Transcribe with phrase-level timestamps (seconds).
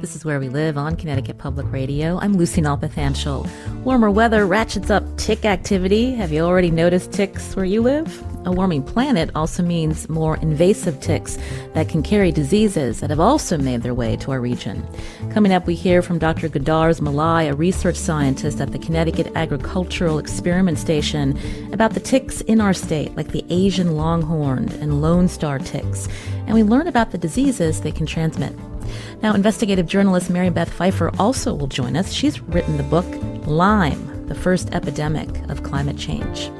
[0.00, 2.18] This is Where We Live on Connecticut Public Radio.
[2.20, 3.84] I'm Lucy Nalpathanchil.
[3.84, 6.14] Warmer weather ratchets up tick activity.
[6.14, 8.24] Have you already noticed ticks where you live?
[8.46, 11.36] A warming planet also means more invasive ticks
[11.74, 14.86] that can carry diseases that have also made their way to our region.
[15.32, 16.48] Coming up, we hear from Dr.
[16.48, 21.38] Goudarz Molaei, a research scientist at the Connecticut Agricultural Experiment Station,
[21.74, 26.08] about the ticks in our state, like the Asian longhorned and Lone Star ticks.
[26.46, 28.54] And we learn about the diseases they can transmit.
[29.22, 32.12] Now, investigative journalist Mary Beth Pfeiffer also will join us.
[32.12, 33.06] She's written the book
[33.46, 36.50] Lyme, the first epidemic of climate change.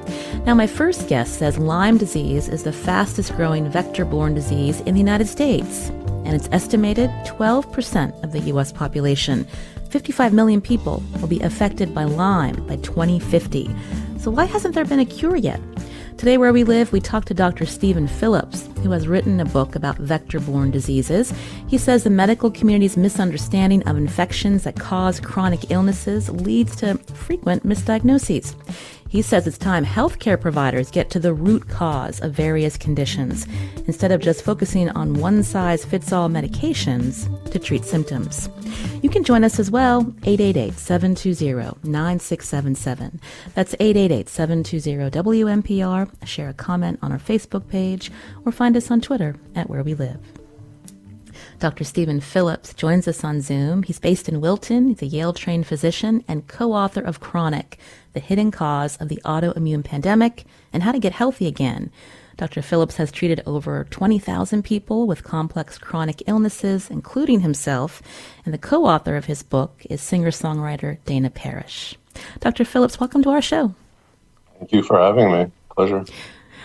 [0.47, 4.95] Now, my first guest says Lyme disease is the fastest growing vector borne disease in
[4.95, 5.89] the United States,
[6.25, 8.73] and it's estimated 12% of the U.S.
[8.73, 9.47] population.
[9.91, 13.69] 55 million people will be affected by Lyme by 2050.
[14.19, 15.61] So, why hasn't there been a cure yet?
[16.17, 17.65] Today, where we live, we talk to Dr.
[17.65, 21.33] Stephen Phillips, who has written a book about vector borne diseases.
[21.67, 27.67] He says the medical community's misunderstanding of infections that cause chronic illnesses leads to frequent
[27.67, 28.55] misdiagnoses.
[29.11, 33.45] He says it's time healthcare providers get to the root cause of various conditions
[33.87, 38.49] instead of just focusing on one size fits all medications to treat symptoms.
[39.03, 43.21] You can join us as well, 888 720 9677.
[43.55, 46.09] That's 888 720 WNPR.
[46.25, 48.13] Share a comment on our Facebook page
[48.47, 50.40] or find us on Twitter at Where We Live.
[51.61, 51.85] Dr.
[51.85, 53.83] Stephen Phillips joins us on Zoom.
[53.83, 54.89] He's based in Wilton.
[54.89, 57.79] He's a Yale trained physician and co author of Chronic
[58.15, 61.93] The Hidden Cause of the Autoimmune Pandemic and How to Get Healthy Again.
[62.39, 62.63] Dr.
[62.63, 68.01] Phillips has treated over 20,000 people with complex chronic illnesses, including himself,
[68.47, 71.95] and the co author of his book is singer songwriter Dana Parish.
[72.41, 72.65] Dr.
[72.65, 73.75] Phillips, welcome to our show.
[74.59, 75.53] Thank you for having me.
[75.77, 76.07] Pleasure.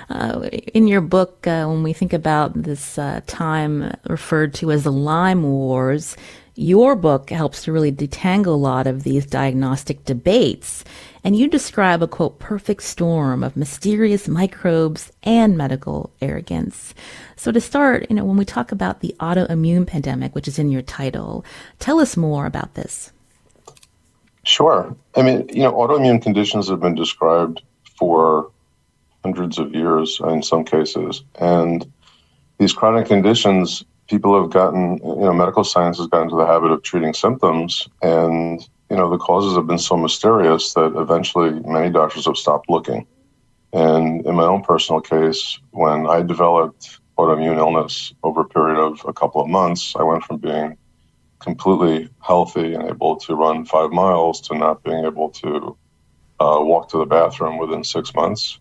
[0.10, 4.84] Uh, in your book, uh, when we think about this uh, time referred to as
[4.84, 6.16] the Lyme Wars,
[6.56, 10.86] your book helps to really detangle a lot of these diagnostic debates.
[11.24, 16.94] And you describe a quote, perfect storm of mysterious microbes and medical arrogance.
[17.36, 20.72] So to start, you know, when we talk about the autoimmune pandemic, which is in
[20.72, 21.44] your title,
[21.80, 23.12] tell us more about this.
[24.44, 24.96] Sure.
[25.16, 27.64] I mean, you know, autoimmune conditions have been described
[27.98, 28.52] for
[29.26, 31.24] hundreds of years in some cases.
[31.40, 31.78] And
[32.60, 36.72] these chronic conditions, people have gotten, you know, medical science has gotten to the habit
[36.72, 37.90] of treating symptoms.
[38.04, 42.70] And, you know, the causes have been so mysterious that eventually many doctors have stopped
[42.70, 43.08] looking.
[43.74, 49.04] And in my own personal case, when I developed autoimmune illness over a period of
[49.08, 50.78] a couple of months, I went from being
[51.40, 55.76] completely healthy and able to run five miles to not being able to
[56.40, 58.60] uh, walk to the bathroom within six months.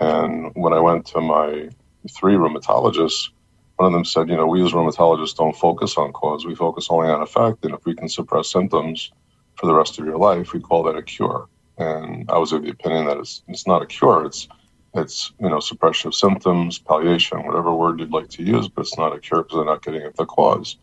[0.00, 1.70] And when I went to my
[2.10, 3.30] three rheumatologists,
[3.76, 6.88] one of them said, you know, we as rheumatologists don't focus on cause, we focus
[6.90, 7.64] only on effect.
[7.64, 9.10] And if we can suppress symptoms
[9.56, 11.48] for the rest of your life, we call that a cure.
[11.78, 14.48] And I was of the opinion that it's, it's not a cure, it's
[14.94, 18.96] it's you know suppression of symptoms, palliation, whatever word you'd like to use, but it's
[18.96, 20.78] not a cure because they're not getting at the cause.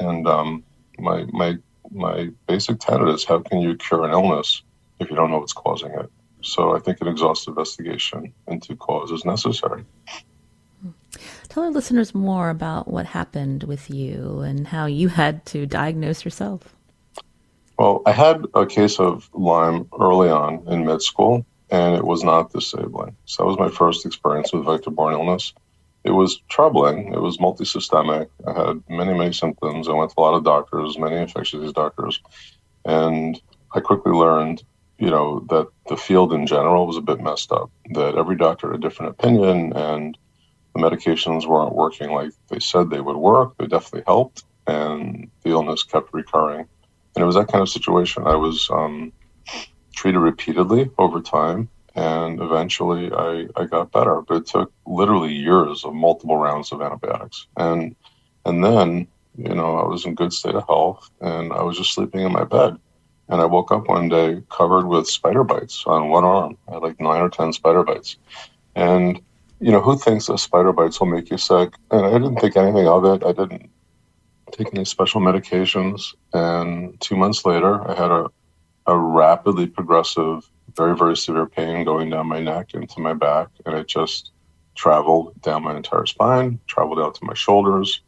[0.00, 0.64] And um,
[0.98, 1.56] my my
[1.90, 4.62] my basic tenet is how can you cure an illness
[5.00, 6.10] if you don't know what's causing it?
[6.40, 9.84] So I think an exhaustive investigation into cause is necessary.
[11.48, 16.24] Tell our listeners more about what happened with you and how you had to diagnose
[16.24, 16.74] yourself.
[17.78, 22.24] Well, I had a case of Lyme early on in med school, and it was
[22.24, 23.16] not disabling.
[23.24, 25.54] So that was my first experience with vector borne illness.
[26.04, 27.12] It was troubling.
[27.12, 28.28] It was multisystemic.
[28.46, 29.88] I had many, many symptoms.
[29.88, 32.20] I went to a lot of doctors, many infectious disease doctors,
[32.84, 33.40] and
[33.72, 34.62] I quickly learned
[34.98, 38.70] you know, that the field in general was a bit messed up, that every doctor
[38.70, 40.18] had a different opinion and
[40.74, 43.56] the medications weren't working like they said they would work.
[43.58, 46.66] They definitely helped, and the illness kept recurring.
[47.14, 48.26] And it was that kind of situation.
[48.26, 49.12] I was um,
[49.94, 54.20] treated repeatedly over time, and eventually I, I got better.
[54.20, 57.46] But it took literally years of multiple rounds of antibiotics.
[57.56, 57.96] And
[58.44, 61.94] and then, you know, I was in good state of health, and I was just
[61.94, 62.78] sleeping in my bed
[63.28, 66.56] And I woke up one day covered with spider bites on one arm.
[66.68, 68.16] I had like nine or 10 spider bites.
[68.74, 69.20] And,
[69.60, 71.74] you know, who thinks that spider bites will make you sick?
[71.90, 73.24] And I didn't think anything of it.
[73.24, 73.70] I didn't
[74.52, 76.14] take any special medications.
[76.32, 78.30] And two months later, I had a,
[78.86, 83.48] a rapidly progressive, very, very severe pain going down my neck into my back.
[83.66, 84.32] And it just
[84.74, 88.00] traveled down my entire spine, traveled out to my shoulders.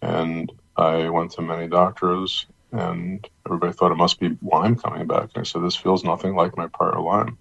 [0.00, 5.30] And I went to many doctors and everybody thought it must be Lyme coming back.
[5.34, 7.38] And I said, this feels nothing like my prior Lyme.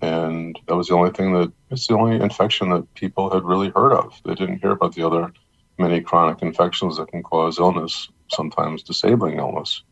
[0.00, 3.70] And that was the only thing that it's the only infection that people had really
[3.70, 4.14] heard of.
[4.24, 5.32] They didn't hear about the other
[5.78, 9.82] many chronic infections that can cause illness, sometimes disabling illness.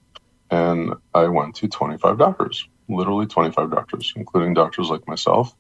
[0.51, 5.57] And I went to 25 doctors, literally 25 doctors, including doctors like myself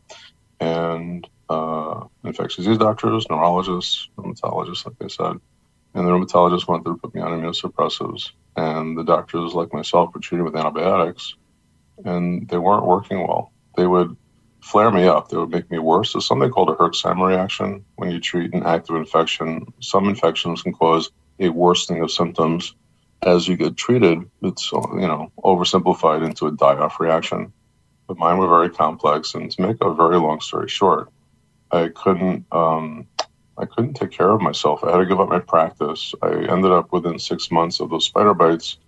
[0.60, 5.40] and uh, infectious disease doctors, neurologists, rheumatologists, like I said.
[5.96, 10.20] And the rheumatologist went through put me on immunosuppressives and the doctors like myself were
[10.20, 11.34] treated with antibiotics
[12.04, 13.50] and they weren't working well.
[13.76, 14.14] They would
[14.60, 15.28] flare me up.
[15.28, 16.12] They would make me worse.
[16.12, 17.82] There's something called a Herxheimer reaction.
[17.94, 22.74] When you treat an active infection, some infections can cause a worsening of symptoms
[23.22, 24.18] as you get treated.
[24.42, 27.52] It's you know oversimplified into a die-off reaction,
[28.06, 29.34] but mine were very complex.
[29.34, 31.10] And to make a very long story short,
[31.70, 33.06] I couldn't um,
[33.58, 34.84] I couldn't take care of myself.
[34.84, 36.14] I had to give up my practice.
[36.22, 38.78] I ended up within six months of those spider bites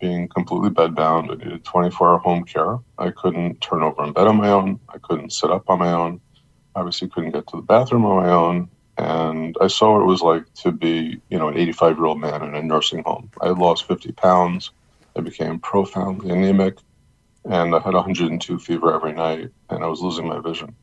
[0.00, 1.30] being completely bedbound.
[1.30, 2.78] I needed 24 hour home care.
[2.98, 4.80] I couldn't turn over in bed on my own.
[4.88, 6.20] I couldn't sit up on my own.
[6.74, 8.68] Obviously, couldn't get to the bathroom on my own.
[8.98, 12.20] And I saw what it was like to be, you know, an 85 year old
[12.20, 13.30] man in a nursing home.
[13.40, 14.70] I had lost 50 pounds.
[15.16, 16.78] I became profoundly anemic,
[17.44, 20.76] and I had 102 fever every night, and I was losing my vision.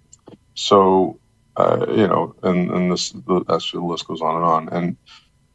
[0.56, 1.20] So
[1.58, 4.70] uh, you know, and and this the, actually the list goes on and on.
[4.70, 4.98] And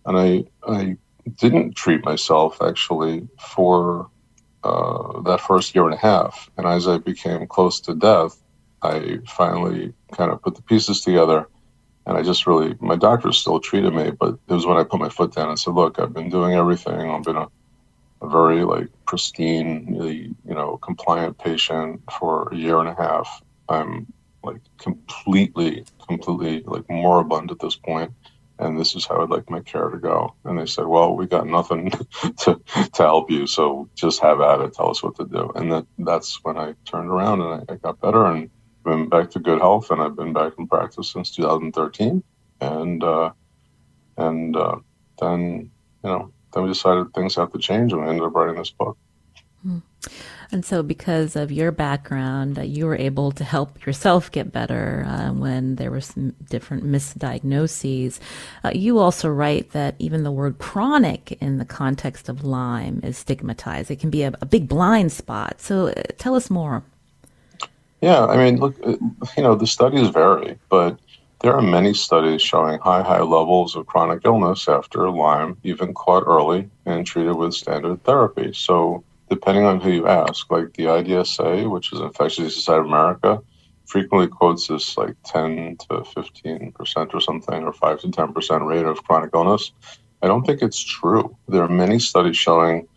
[0.07, 0.97] and I I
[1.37, 4.11] didn't treat myself actually for
[4.65, 6.51] uh, that first year and a half.
[6.57, 8.41] And as I became close to death,
[8.83, 11.49] I finally kind of put the pieces together.
[12.07, 15.01] And I just really, my doctor still treated me, but it was when I put
[15.01, 17.11] my foot down and said, "Look, I've been doing everything.
[17.11, 17.49] I've been a,
[18.23, 19.95] a very like pristine,
[20.47, 23.43] you know, compliant patient for a year and a half.
[23.69, 24.11] I'm
[24.43, 28.13] like completely, completely like moribund at this point,
[28.59, 30.35] and this is how I'd like my care to go.
[30.45, 31.91] And they said, well, we got nothing
[32.39, 34.75] to, to help you, so just have at it.
[34.75, 35.51] Tell us what to do.
[35.55, 38.51] And that that's when I turned around and I, I got better and
[38.85, 42.23] been back to good health, and I've been back in practice since 2013.
[42.61, 43.31] And uh,
[44.17, 44.77] and uh,
[45.21, 45.71] then
[46.03, 48.71] you know then we decided things have to change, and we ended up writing this
[48.71, 48.97] book.
[49.63, 49.79] Hmm.
[50.51, 55.05] And so, because of your background, uh, you were able to help yourself get better
[55.07, 58.19] uh, when there were some different misdiagnoses.
[58.65, 63.19] Uh, you also write that even the word chronic in the context of Lyme is
[63.19, 63.91] stigmatized.
[63.91, 65.61] It can be a, a big blind spot.
[65.61, 66.83] So, uh, tell us more.
[68.01, 68.97] Yeah, I mean, look, uh,
[69.37, 70.99] you know, the studies vary, but
[71.41, 76.25] there are many studies showing high, high levels of chronic illness after Lyme, even caught
[76.27, 78.53] early and treated with standard therapy.
[78.55, 80.51] So, depending on who you ask.
[80.51, 83.43] Like the IDSA, which is Infectious Disease Society of America,
[83.87, 88.65] frequently quotes this like 10 to 15 percent or something, or 5 to 10 percent
[88.65, 89.73] rate of chronic illness.
[90.23, 91.37] I don't think it's true.
[91.49, 92.89] There are many studies showing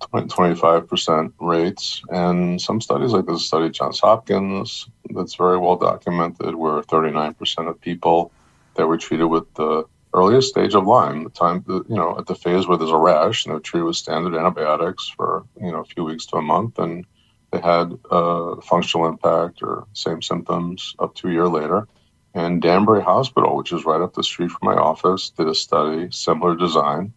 [0.00, 5.76] 20, 25 percent rates, and some studies like this study Johns Hopkins that's very well
[5.76, 8.30] documented, where 39 percent of people
[8.74, 9.84] that were treated with the
[10.16, 13.44] earliest stage of Lyme, the time, you know, at the phase where there's a rash,
[13.44, 16.78] and they're treated with standard antibiotics for, you know, a few weeks to a month,
[16.78, 17.04] and
[17.52, 21.86] they had a functional impact or same symptoms up to a year later.
[22.34, 26.08] And Danbury Hospital, which is right up the street from my office, did a study,
[26.10, 27.12] similar design.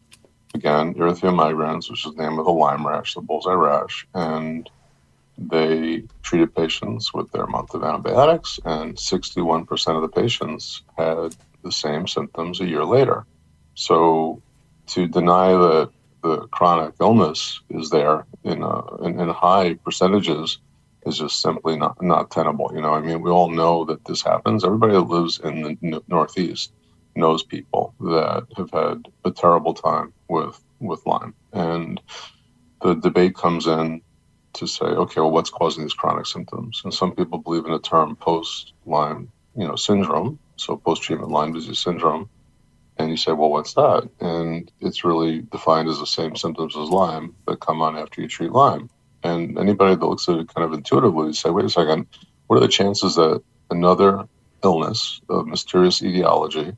[0.54, 4.08] Again, erythema migrans, which is the name of the Lyme rash, the bullseye rash.
[4.14, 4.70] And
[5.38, 11.72] they treated patients with their month of antibiotics, and 61% of the patients had the
[11.72, 13.26] same symptoms a year later.
[13.76, 14.42] So
[14.88, 15.92] to deny that
[16.24, 20.60] the chronic illness is there in, uh, in, in high percentages
[21.06, 22.72] is just simply not, not tenable.
[22.74, 24.64] You know, I mean, we all know that this happens.
[24.64, 26.72] Everybody that lives in the n- Northeast
[27.16, 32.02] knows people that have had a terrible time with with Lyme, and
[32.82, 34.02] the debate comes in
[34.54, 36.82] to say, okay, well, what's causing these chronic symptoms?
[36.84, 41.32] And some people believe in the term post Lyme, you know, syndrome, so post treatment
[41.32, 42.30] Lyme disease syndrome.
[42.98, 44.10] And you say, well, what's that?
[44.20, 48.28] And it's really defined as the same symptoms as Lyme that come on after you
[48.28, 48.90] treat Lyme.
[49.24, 52.08] And anybody that looks at it kind of intuitively would say, wait a second,
[52.48, 54.28] what are the chances that another
[54.64, 56.74] illness of mysterious etiology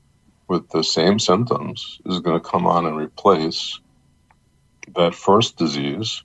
[0.48, 3.80] with the same symptoms is going to come on and replace
[4.96, 6.24] that first disease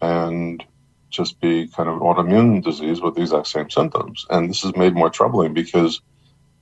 [0.00, 0.64] and
[1.10, 4.26] just be kind of an autoimmune disease with the exact same symptoms.
[4.30, 6.00] And this is made more troubling because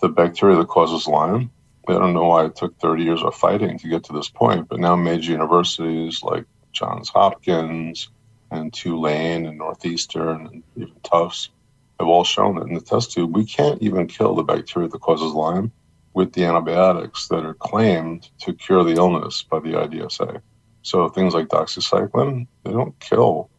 [0.02, 1.50] the bacteria that causes Lyme,
[1.88, 4.68] I don't know why it took 30 years of fighting to get to this point,
[4.68, 8.08] but now major universities like Johns Hopkins
[8.50, 11.50] and Tulane and Northeastern and even Tufts
[11.98, 13.34] have all shown it in the test tube.
[13.34, 15.70] We can't even kill the bacteria that causes Lyme
[16.14, 20.42] with the antibiotics that are claimed to cure the illness by the IDSA.
[20.82, 23.50] So things like doxycycline, they don't kill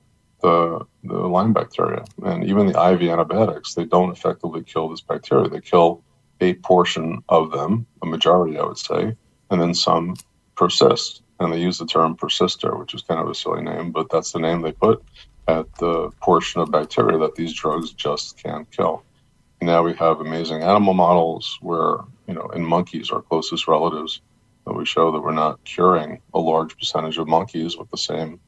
[0.41, 2.03] the, the Lyme bacteria.
[2.23, 5.47] And even the IV antibiotics, they don't effectively kill this bacteria.
[5.47, 6.03] They kill
[6.41, 9.15] a portion of them, a majority, I would say,
[9.49, 10.15] and then some
[10.55, 11.21] persist.
[11.39, 14.31] And they use the term persister, which is kind of a silly name, but that's
[14.31, 15.03] the name they put
[15.47, 19.03] at the portion of bacteria that these drugs just can't kill.
[19.61, 21.97] Now we have amazing animal models where,
[22.27, 24.21] you know, in monkeys, our closest relatives,
[24.65, 28.39] that we show that we're not curing a large percentage of monkeys with the same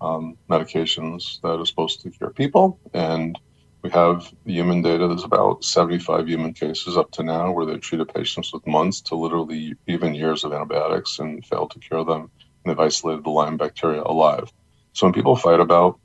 [0.00, 2.78] um, medications that are supposed to cure people.
[2.92, 3.38] And
[3.84, 5.06] we have human data.
[5.06, 9.14] There's about 75 human cases up to now where they've treated patients with months to
[9.14, 12.22] literally even years of antibiotics and failed to cure them.
[12.22, 12.30] And
[12.64, 14.50] they've isolated the Lyme bacteria alive.
[14.94, 16.00] So when people fight about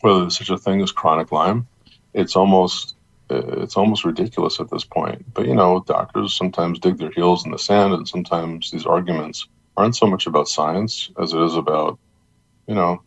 [0.00, 1.66] whether there's such a thing as chronic Lyme,
[2.14, 2.94] it's almost
[3.28, 5.24] it's almost ridiculous at this point.
[5.34, 9.48] But you know, doctors sometimes dig their heels in the sand, and sometimes these arguments
[9.76, 11.98] aren't so much about science as it is about,
[12.68, 13.02] you know,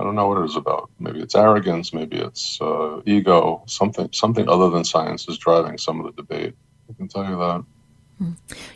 [0.00, 0.90] I don't know what it is about.
[0.98, 6.00] Maybe it's arrogance, maybe it's uh, ego, something something other than science is driving some
[6.00, 6.54] of the debate.
[6.88, 7.64] I can tell you that.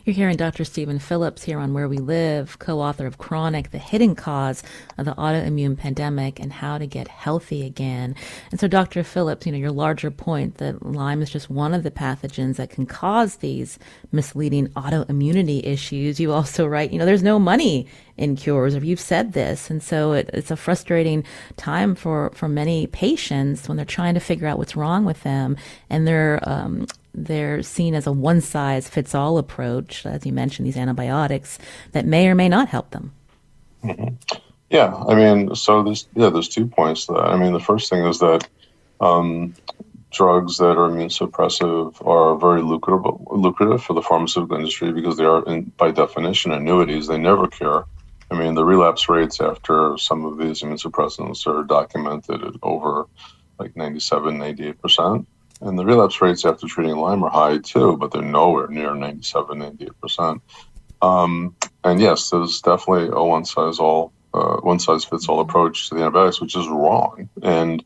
[0.05, 0.65] You're hearing Dr.
[0.65, 4.63] Stephen Phillips here on Where We Live, co author of Chronic, the Hidden Cause
[4.97, 8.15] of the Autoimmune Pandemic and How to Get Healthy Again.
[8.51, 9.05] And so, Dr.
[9.05, 12.71] Phillips, you know, your larger point that Lyme is just one of the pathogens that
[12.71, 13.79] can cause these
[14.13, 16.19] misleading autoimmunity issues.
[16.19, 17.87] You also write, you know, there's no money
[18.17, 19.69] in cures, or you've said this.
[19.69, 21.23] And so it, it's a frustrating
[21.57, 25.57] time for, for many patients when they're trying to figure out what's wrong with them
[25.91, 30.67] and they're um, they're seen as a one size fits all approach, as you mentioned,
[30.67, 31.59] these antibiotics
[31.93, 33.13] that may or may not help them.
[33.85, 34.15] Mm-hmm.
[34.71, 37.07] Yeah, I mean, so there's yeah, there's two points.
[37.07, 38.49] That, I mean, the first thing is that
[39.01, 39.55] um,
[40.11, 45.25] drugs that are immune suppressive are very lucrative lucrative for the pharmaceutical industry because they
[45.25, 47.07] are, in, by definition, annuities.
[47.07, 47.87] They never cure.
[48.31, 53.07] I mean, the relapse rates after some of these immune suppressants are documented at over
[53.59, 55.29] like 97, 98 percent.
[55.65, 59.59] And the relapse rates after treating Lyme are high too, but they're nowhere near 97,
[59.59, 60.41] 98%.
[61.01, 65.89] Um, and yes, there's definitely a one size all, uh, one size fits all approach
[65.89, 67.31] to the antibiotics, which is wrong.
[67.43, 67.83] And,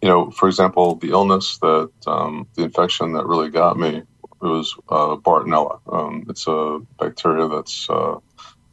[0.00, 4.06] you know, for example, the illness that, um, the infection that really got me, it
[4.40, 5.80] was uh, Bartonella.
[5.92, 8.16] Um, it's a bacteria that's uh,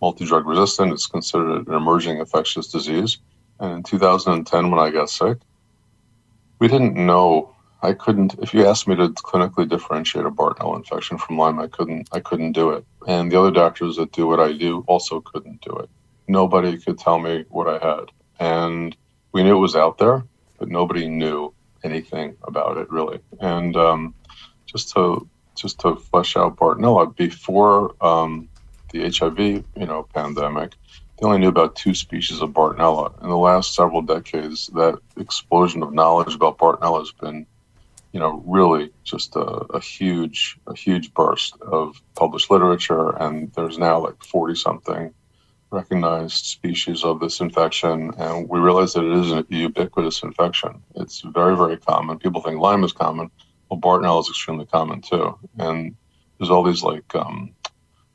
[0.02, 0.94] multi drug resistant.
[0.94, 3.18] It's considered an emerging infectious disease.
[3.60, 5.40] And in 2010, when I got sick,
[6.60, 7.55] we didn't know
[7.86, 8.36] I couldn't.
[8.40, 12.10] If you asked me to clinically differentiate a Bartonella infection from Lyme, I couldn't.
[12.12, 12.84] I couldn't do it.
[13.08, 15.90] And the other doctors that do what I do also couldn't do it.
[16.28, 18.06] Nobody could tell me what I had,
[18.40, 18.98] and
[19.34, 20.26] we knew it was out there,
[20.58, 23.20] but nobody knew anything about it really.
[23.40, 24.16] And um,
[24.66, 28.50] just to just to flesh out Bartonella before um,
[28.92, 30.74] the HIV, you know, pandemic,
[31.18, 33.22] they only knew about two species of Bartonella.
[33.22, 37.46] In the last several decades, that explosion of knowledge about Bartonella has been
[38.16, 43.78] you know, really just a, a, huge, a huge burst of published literature, and there's
[43.78, 45.14] now like 40 something
[45.70, 50.82] recognized species of this infection, and we realize that it is a ubiquitous infection.
[50.96, 52.18] It's very, very common.
[52.18, 53.30] People think Lyme is common.
[53.70, 55.94] Well, Bartonella is extremely common too, and
[56.40, 57.54] there's all these like um,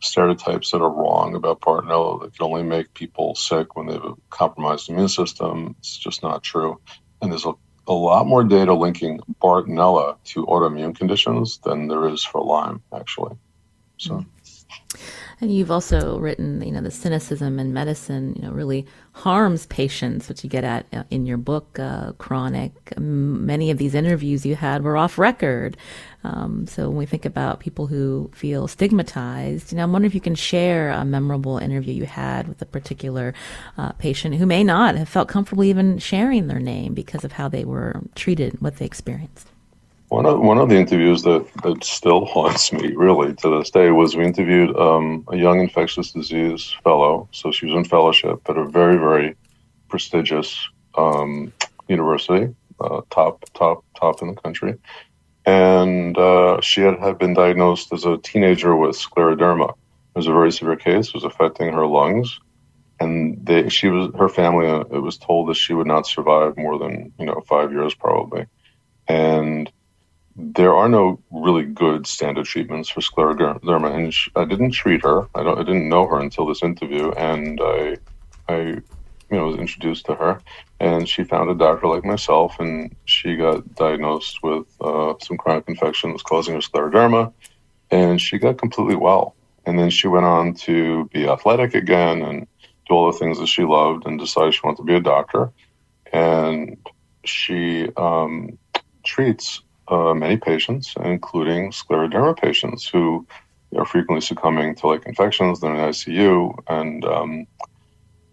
[0.00, 4.04] stereotypes that are wrong about Bartonella that can only make people sick when they have
[4.07, 5.76] a compromised immune system.
[5.78, 6.80] It's just not true.
[7.21, 7.52] And there's a
[7.90, 13.37] a lot more data linking Bartonella to autoimmune conditions than there is for Lyme, actually.
[13.99, 14.18] So.
[14.18, 14.28] Hmm.
[15.40, 20.28] And you've also written, you know, the cynicism in medicine, you know, really harms patients,
[20.28, 22.72] which you get at uh, in your book, uh, Chronic.
[22.98, 25.78] Many of these interviews you had were off record.
[26.24, 30.14] Um, so when we think about people who feel stigmatized, you know, I'm wondering if
[30.14, 33.32] you can share a memorable interview you had with a particular
[33.78, 37.48] uh, patient who may not have felt comfortable even sharing their name because of how
[37.48, 39.50] they were treated, what they experienced.
[40.11, 43.93] One of one of the interviews that, that still haunts me really to this day
[43.93, 47.29] was we interviewed um, a young infectious disease fellow.
[47.31, 49.37] So she was in fellowship at a very very
[49.88, 51.52] prestigious um,
[51.87, 54.75] university, uh, top top top in the country,
[55.47, 59.71] and uh, she had, had been diagnosed as a teenager with scleroderma.
[59.71, 61.07] It was a very severe case.
[61.09, 62.40] It was affecting her lungs,
[62.99, 66.57] and they she was her family uh, it was told that she would not survive
[66.57, 68.47] more than you know five years probably
[69.07, 69.71] and
[70.37, 73.94] there are no really good standard treatments for scleroderma.
[73.94, 75.28] And i didn't treat her.
[75.34, 77.10] I don't i didn't know her until this interview.
[77.12, 77.96] And i
[78.49, 80.40] i you know was introduced to her.
[80.78, 82.58] And she found a doctor like myself.
[82.60, 87.32] And she got diagnosed with uh, some chronic infections causing her scleroderma.
[87.90, 89.34] And she got completely well.
[89.66, 92.46] And then she went on to be athletic again and
[92.88, 95.52] do all the things that she loved and decided she wanted to be a doctor.
[96.12, 96.78] And
[97.25, 98.58] she um,
[99.04, 99.60] treats
[99.90, 103.26] uh, many patients, including scleroderma patients who
[103.76, 105.61] are frequently succumbing to like infections.
[105.61, 107.47] They're in ICU, and um,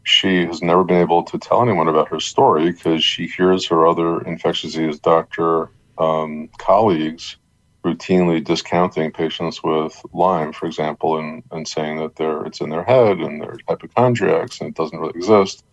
[0.04, 3.88] she has never been able to tell anyone about her story because she hears her
[3.88, 7.38] other infectious disease doctor um, colleagues
[7.86, 12.84] routinely discounting patients with Lyme, for example, and, and saying that they're it's in their
[12.84, 15.64] head and they're hypochondriacs and it doesn't really exist.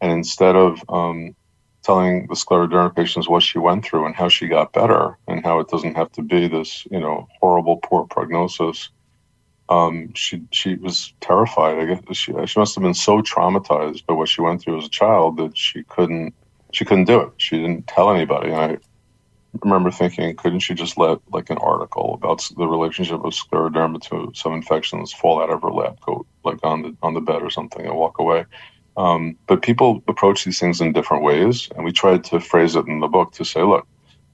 [0.00, 1.36] And instead of um,
[1.82, 5.60] telling the scleroderma patients what she went through and how she got better and how
[5.60, 8.90] it doesn't have to be this, you know, horrible, poor prognosis,
[9.70, 11.78] um, she she was terrified.
[11.78, 14.86] I guess she she must have been so traumatized by what she went through as
[14.86, 16.34] a child that she couldn't
[16.72, 17.30] she couldn't do it.
[17.38, 18.50] She didn't tell anybody.
[18.50, 18.78] And I
[19.62, 24.32] remember thinking, couldn't she just let like an article about the relationship of scleroderma to
[24.34, 27.50] some infections fall out of her lab coat, like on the on the bed or
[27.50, 28.44] something, and walk away?
[28.96, 32.86] Um, but people approach these things in different ways, and we tried to phrase it
[32.86, 33.86] in the book to say, look,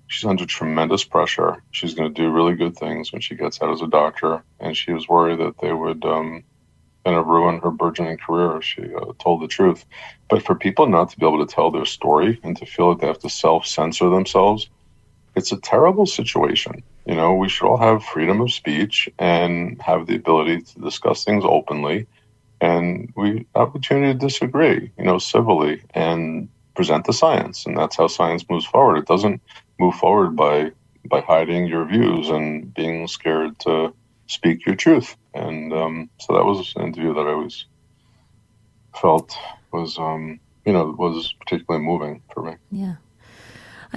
[0.08, 1.62] she's under tremendous pressure.
[1.70, 4.76] She's going to do really good things when she gets out as a doctor, and
[4.76, 6.04] she was worried that they would.
[6.04, 6.44] Um,
[7.04, 9.86] kind of ruin her burgeoning career if she uh, told the truth.
[10.28, 12.98] But for people not to be able to tell their story and to feel like
[13.00, 14.68] they have to self censor themselves
[15.36, 16.82] it's a terrible situation.
[17.04, 21.25] You know, we should all have freedom of speech and have the ability to discuss
[21.25, 22.06] things openly.
[22.60, 27.66] And we opportunity to disagree, you know, civilly and present the science.
[27.66, 28.98] And that's how science moves forward.
[28.98, 29.40] It doesn't
[29.78, 30.72] move forward by
[31.08, 33.94] by hiding your views and being scared to
[34.26, 35.16] speak your truth.
[35.34, 37.66] And um, so that was an interview that I always
[39.00, 39.36] felt
[39.73, 42.56] was, um, you know, was particularly moving for me.
[42.73, 42.97] Yeah.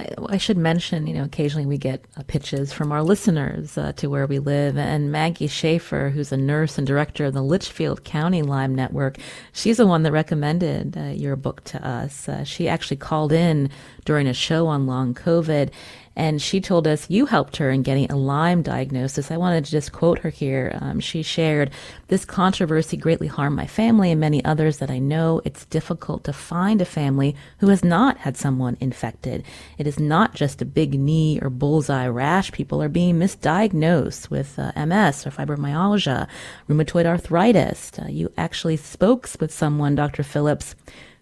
[0.00, 3.92] I, I, should mention, you know, occasionally we get uh, pitches from our listeners uh,
[3.92, 4.78] to where we live.
[4.78, 9.18] And Maggie Schaefer, who's a nurse and director of the Litchfield County Lyme Network,
[9.52, 12.28] she's the one that recommended uh, your book to us.
[12.28, 13.68] Uh, she actually called in
[14.04, 15.70] during a show on long COVID
[16.16, 19.30] and she told us you helped her in getting a Lyme diagnosis.
[19.30, 20.76] I wanted to just quote her here.
[20.80, 21.70] Um, she shared,
[22.08, 25.40] This controversy greatly harmed my family and many others that I know.
[25.44, 29.44] It's difficult to find a family who has not had someone infected.
[29.78, 32.50] It is not just a big knee or bullseye rash.
[32.50, 36.26] People are being misdiagnosed with uh, MS or fibromyalgia,
[36.68, 37.92] rheumatoid arthritis.
[37.98, 40.22] Uh, you actually spoke with someone, Dr.
[40.22, 40.74] Phillips,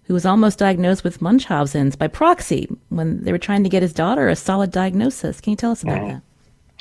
[0.09, 3.93] who was almost diagnosed with Munchausen's by proxy when they were trying to get his
[3.93, 5.41] daughter a solid diagnosis.
[5.41, 6.19] Can you tell us about mm-hmm.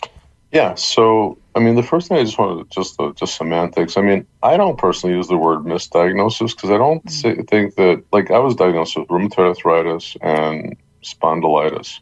[0.01, 0.09] that?
[0.53, 0.75] Yeah.
[0.75, 3.97] So, I mean, the first thing I just wanted to just uh, just semantics.
[3.97, 7.09] I mean, I don't personally use the word misdiagnosis because I don't mm-hmm.
[7.09, 11.99] say, think that like I was diagnosed with rheumatoid arthritis and spondylitis,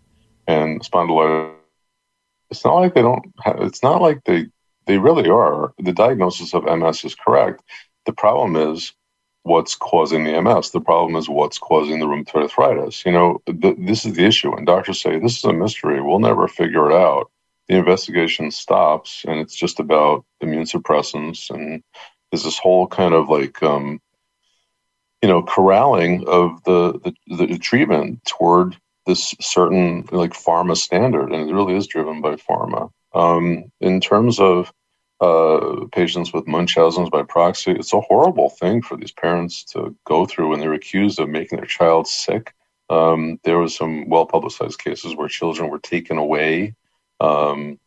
[0.47, 1.53] and spondylitis.
[2.51, 3.25] It's not like they don't.
[3.43, 4.45] Have, it's not like they
[4.85, 5.73] they really are.
[5.79, 7.63] The diagnosis of MS is correct.
[8.05, 8.93] The problem is
[9.45, 10.71] what's causing the MS.
[10.71, 13.05] The problem is what's causing the rheumatoid arthritis.
[13.05, 14.51] You know, th- this is the issue.
[14.51, 16.01] And doctors say this is a mystery.
[16.01, 17.29] We'll never figure it out.
[17.67, 21.51] The investigation stops, and it's just about immune suppressants.
[21.51, 21.83] And
[22.31, 24.01] there's this whole kind of like, um,
[25.21, 31.47] you know, corralling of the, the, the treatment toward this certain like pharma standard, and
[31.47, 32.89] it really is driven by pharma.
[33.13, 34.73] Um, in terms of
[35.25, 37.71] uh, patients with Munchausen's by proxy.
[37.71, 41.57] It's a horrible thing for these parents to go through when they're accused of making
[41.57, 42.53] their child sick.
[42.89, 46.75] Um, there was some well publicized cases where children were taken away
[47.19, 47.79] um,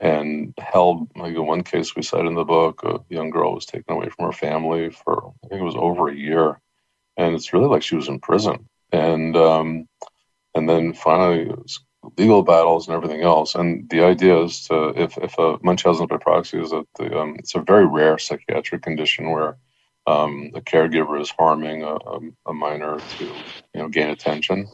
[0.00, 1.08] and held.
[1.16, 4.10] Like in one case we cite in the book, a young girl was taken away
[4.10, 6.60] from her family for I think it was over a year,
[7.16, 8.68] and it's really like she was in prison.
[8.90, 9.88] And um,
[10.54, 11.80] and then finally, it was
[12.16, 13.54] legal battles and everything else.
[13.54, 17.36] And the idea is to, if, if a Munchausen by proxy is that the, um,
[17.38, 19.56] it's a very rare psychiatric condition where
[20.06, 21.96] um, a caregiver is harming a,
[22.46, 24.68] a, minor to, you know, gain attention.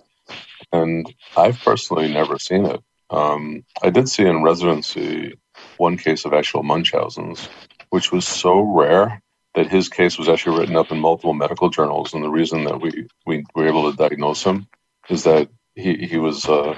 [0.72, 2.82] And I've personally never seen it.
[3.10, 5.38] Um, I did see in residency
[5.76, 7.48] one case of actual Munchausen's,
[7.90, 9.22] which was so rare
[9.54, 12.14] that his case was actually written up in multiple medical journals.
[12.14, 14.66] And the reason that we, we were able to diagnose him
[15.08, 16.74] is that he he was uh,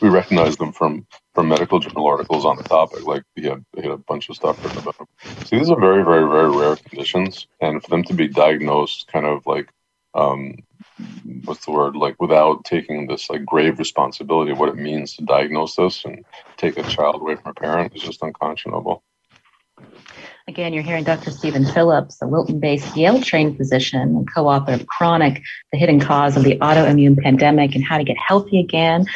[0.00, 3.06] we recognized him from from medical journal articles on the topic.
[3.06, 5.06] Like he had he had a bunch of stuff written about him.
[5.44, 9.26] So these are very very very rare conditions, and for them to be diagnosed kind
[9.26, 9.70] of like
[10.14, 10.56] um,
[11.44, 15.24] what's the word like without taking this like grave responsibility of what it means to
[15.24, 16.24] diagnose this and
[16.56, 19.02] take a child away from a parent is just unconscionable.
[20.48, 21.30] Again, you're hearing Dr.
[21.30, 26.56] Stephen Phillips, a Wilton-based Yale-trained physician and co-author of Chronic: The Hidden Cause of the
[26.58, 29.06] Autoimmune Pandemic and How to Get Healthy Again.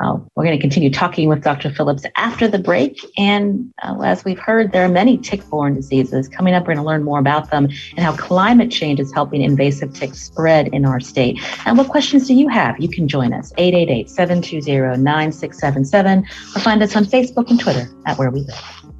[0.00, 1.70] Uh, we're going to continue talking with Dr.
[1.70, 3.04] Phillips after the break.
[3.18, 6.26] And uh, as we've heard, there are many tick borne diseases.
[6.26, 9.42] Coming up, we're going to learn more about them and how climate change is helping
[9.42, 11.38] invasive ticks spread in our state.
[11.66, 12.80] And what questions do you have?
[12.80, 16.18] You can join us 888 720 9677
[16.56, 18.99] or find us on Facebook and Twitter at Where We Live.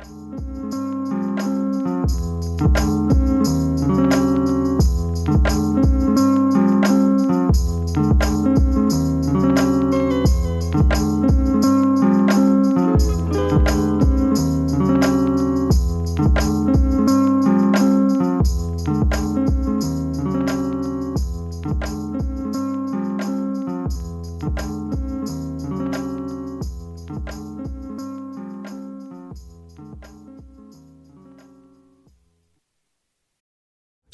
[2.61, 3.20] Thank you.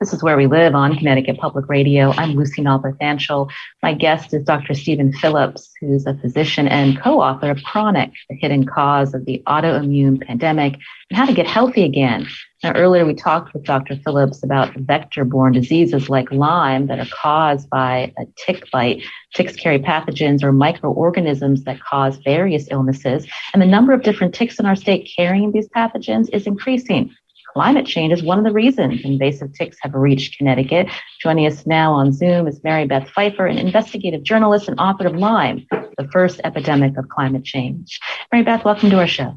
[0.00, 2.12] This is Where We Live on Connecticut Public Radio.
[2.12, 3.50] I'm Lucy Nalpathanchil.
[3.82, 4.72] My guest is Dr.
[4.74, 10.24] Stephen Phillips, who's a physician and co-author of Chronic, the hidden cause of the autoimmune
[10.24, 10.74] pandemic
[11.10, 12.28] and how to get healthy again.
[12.62, 13.96] Now, earlier we talked with Dr.
[13.96, 19.02] Phillips about vector-borne diseases like Lyme that are caused by a tick bite.
[19.34, 24.60] Ticks carry pathogens or microorganisms that cause various illnesses, and the number of different ticks
[24.60, 27.12] in our state carrying these pathogens is increasing
[27.58, 30.86] climate change is one of the reasons invasive ticks have reached Connecticut.
[31.20, 35.16] Joining us now on Zoom is Mary Beth Pfeiffer, an investigative journalist and author of
[35.16, 37.98] Lyme, the first epidemic of climate change.
[38.30, 39.36] Mary Beth, welcome to our show.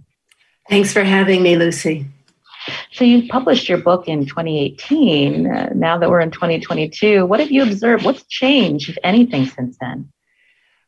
[0.70, 2.06] Thanks for having me, Lucy.
[2.92, 5.48] So you published your book in 2018.
[5.48, 8.06] Uh, now that we're in 2022, what have you observed?
[8.06, 10.12] What's changed, if anything, since then?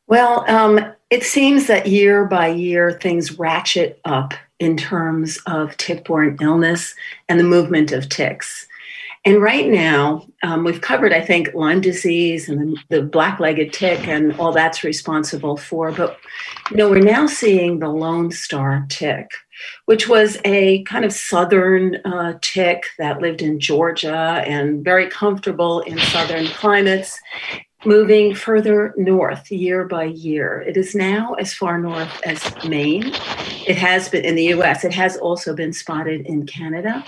[0.05, 6.05] Well, um, it seems that year by year things ratchet up in terms of tick
[6.05, 6.95] borne illness
[7.27, 8.67] and the movement of ticks.
[9.25, 14.05] And right now, um, we've covered, I think, Lyme disease and the, black legged tick
[14.05, 15.93] and all that's responsible for.
[15.93, 16.17] But,
[16.69, 19.31] you know, we're now seeing the Lone Star tick,
[19.85, 25.79] which was a kind of southern uh, tick that lived in Georgia and very comfortable
[25.81, 27.17] in southern climates
[27.85, 30.61] moving further north year by year.
[30.61, 33.07] It is now as far north as Maine.
[33.67, 37.03] It has been in the US, it has also been spotted in Canada.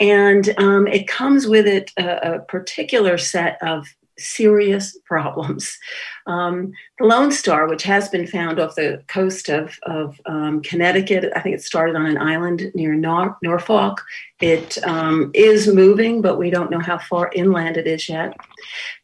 [0.00, 3.86] And um, it comes with it a, a particular set of
[4.18, 5.78] serious problems.
[6.26, 11.30] Um, the Lone Star, which has been found off the coast of, of um, Connecticut,
[11.36, 14.02] I think it started on an island near Nor- Norwalk.
[14.40, 18.34] It um, is moving, but we don't know how far inland it is yet.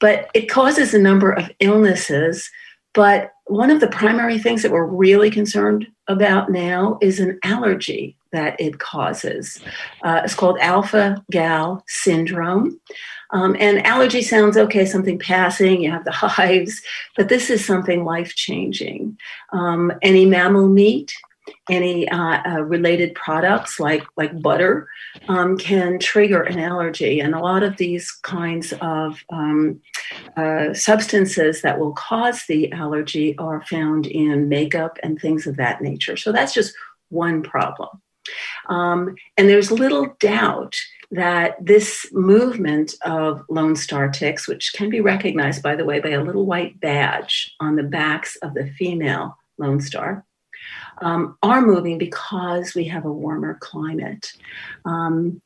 [0.01, 2.51] But it causes a number of illnesses.
[2.95, 8.17] But one of the primary things that we're really concerned about now is an allergy
[8.33, 9.61] that it causes.
[10.03, 12.81] Uh, it's called alpha gal syndrome.
[13.33, 16.83] Um, and allergy sounds okay, something passing, you have the hives,
[17.17, 19.17] but this is something life changing.
[19.53, 21.13] Um, any mammal meat,
[21.69, 24.89] any uh, uh, related products like like butter
[25.29, 29.81] um, can trigger an allergy, and a lot of these kinds of um,
[30.37, 35.81] uh, substances that will cause the allergy are found in makeup and things of that
[35.81, 36.17] nature.
[36.17, 36.75] So that's just
[37.09, 38.01] one problem,
[38.69, 40.77] um, and there's little doubt
[41.11, 46.11] that this movement of Lone Star ticks, which can be recognized, by the way, by
[46.11, 50.25] a little white badge on the backs of the female Lone Star,
[51.03, 54.33] um, are moving because we have a warmer climate.
[54.85, 55.43] Um,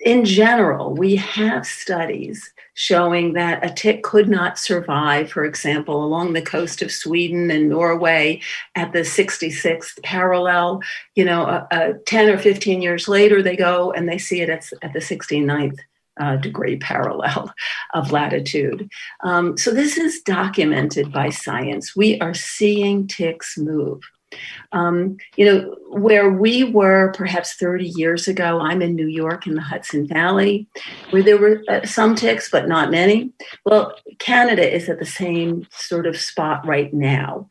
[0.00, 6.32] in general, we have studies showing that a tick could not survive, for example, along
[6.32, 8.40] the coast of Sweden and Norway
[8.74, 10.80] at the 66th parallel.
[11.14, 14.48] You know, uh, uh, 10 or 15 years later, they go and they see it
[14.48, 15.78] at, at the 69th
[16.18, 17.52] uh, degree parallel
[17.94, 18.88] of latitude.
[19.22, 21.94] Um, so this is documented by science.
[21.94, 24.00] We are seeing ticks move.
[24.72, 29.54] Um, you know, where we were perhaps 30 years ago, I'm in New York in
[29.54, 30.68] the Hudson Valley,
[31.10, 33.32] where there were uh, some ticks, but not many.
[33.64, 37.48] Well, Canada is at the same sort of spot right now.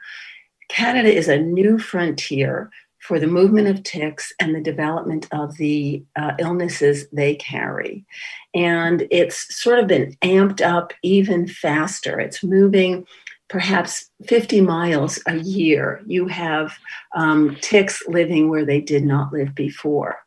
[0.70, 6.04] Canada is a new frontier for the movement of ticks and the development of the
[6.16, 8.06] uh, illnesses they carry.
[8.54, 12.20] And it's sort of been amped up even faster.
[12.20, 13.08] It's moving
[13.50, 16.78] perhaps 50 miles a year, you have
[17.16, 20.18] um, ticks living where they did not live before.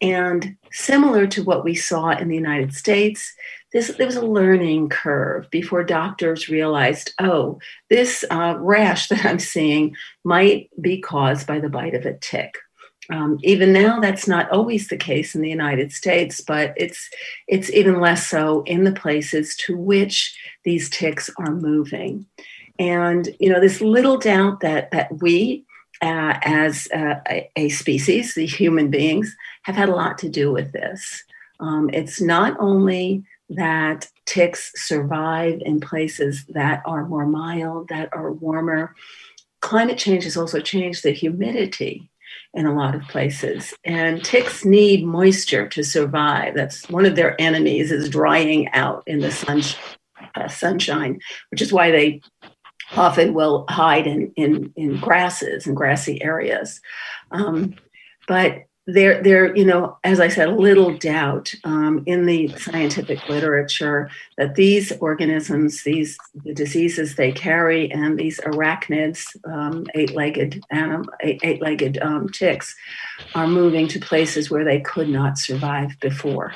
[0.00, 3.32] And similar to what we saw in the United States,
[3.72, 7.58] this, there was a learning curve before doctors realized, oh,
[7.90, 12.58] this uh, rash that I'm seeing might be caused by the bite of a tick.
[13.10, 17.08] Um, even now, that's not always the case in the United States, but it's
[17.46, 22.26] it's even less so in the places to which these ticks are moving.
[22.78, 25.64] And you know, there's little doubt that that we,
[26.00, 30.52] uh, as uh, a, a, species, the human beings, have had a lot to do
[30.52, 31.24] with this.
[31.60, 38.32] Um, it's not only that ticks survive in places that are more mild, that are
[38.32, 38.94] warmer.
[39.60, 42.10] Climate change has also changed the humidity
[42.54, 47.40] in a lot of places and ticks need moisture to survive that's one of their
[47.40, 49.62] enemies is drying out in the sun,
[50.34, 51.18] uh, sunshine
[51.50, 52.20] which is why they
[52.96, 56.80] often will hide in, in, in grasses and grassy areas.
[57.30, 57.74] Um,
[58.26, 63.28] but there, there, you know, as I said, a little doubt um, in the scientific
[63.28, 71.04] literature that these organisms, these the diseases they carry, and these arachnids, um, eight-legged anim,
[71.20, 72.74] eight-legged um, ticks,
[73.34, 76.54] are moving to places where they could not survive before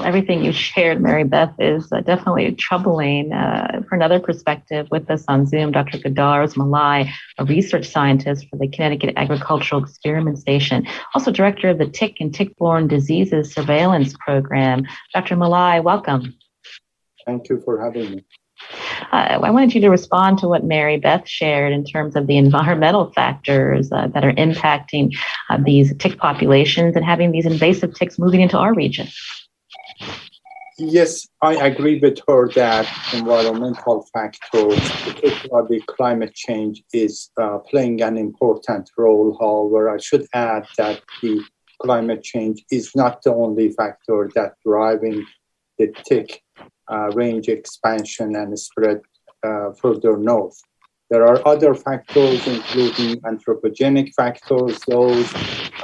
[0.00, 3.32] everything you shared, Mary Beth, is uh, definitely troubling.
[3.32, 5.98] Uh, for another perspective, with us on Zoom, Dr.
[5.98, 11.86] Goudarz Molaei, a research scientist for the Connecticut Agricultural Experiment Station, also director of the
[11.86, 14.84] Tick and Tick-borne Diseases Surveillance Program.
[15.14, 15.36] Dr.
[15.36, 16.34] Molaei, welcome.
[17.26, 18.24] Thank you for having me.
[19.12, 22.36] Uh, I wanted you to respond to what Mary Beth shared in terms of the
[22.38, 25.14] environmental factors uh, that are impacting
[25.50, 29.08] uh, these tick populations and having these invasive ticks moving into our region.
[30.78, 38.16] Yes, I agree with her that environmental factors, particularly climate change, is uh, playing an
[38.16, 39.36] important role.
[39.38, 41.42] However, I should add that the
[41.82, 45.26] climate change is not the only factor that driving
[45.78, 46.42] the tick
[46.90, 49.02] uh, range expansion and spread
[49.42, 50.58] uh, further north.
[51.10, 55.30] There are other factors, including anthropogenic factors, those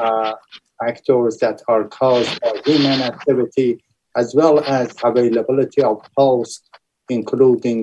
[0.00, 0.32] uh,
[0.80, 3.82] factors that are caused by human activity
[4.18, 6.68] as well as availability of hosts,
[7.08, 7.78] including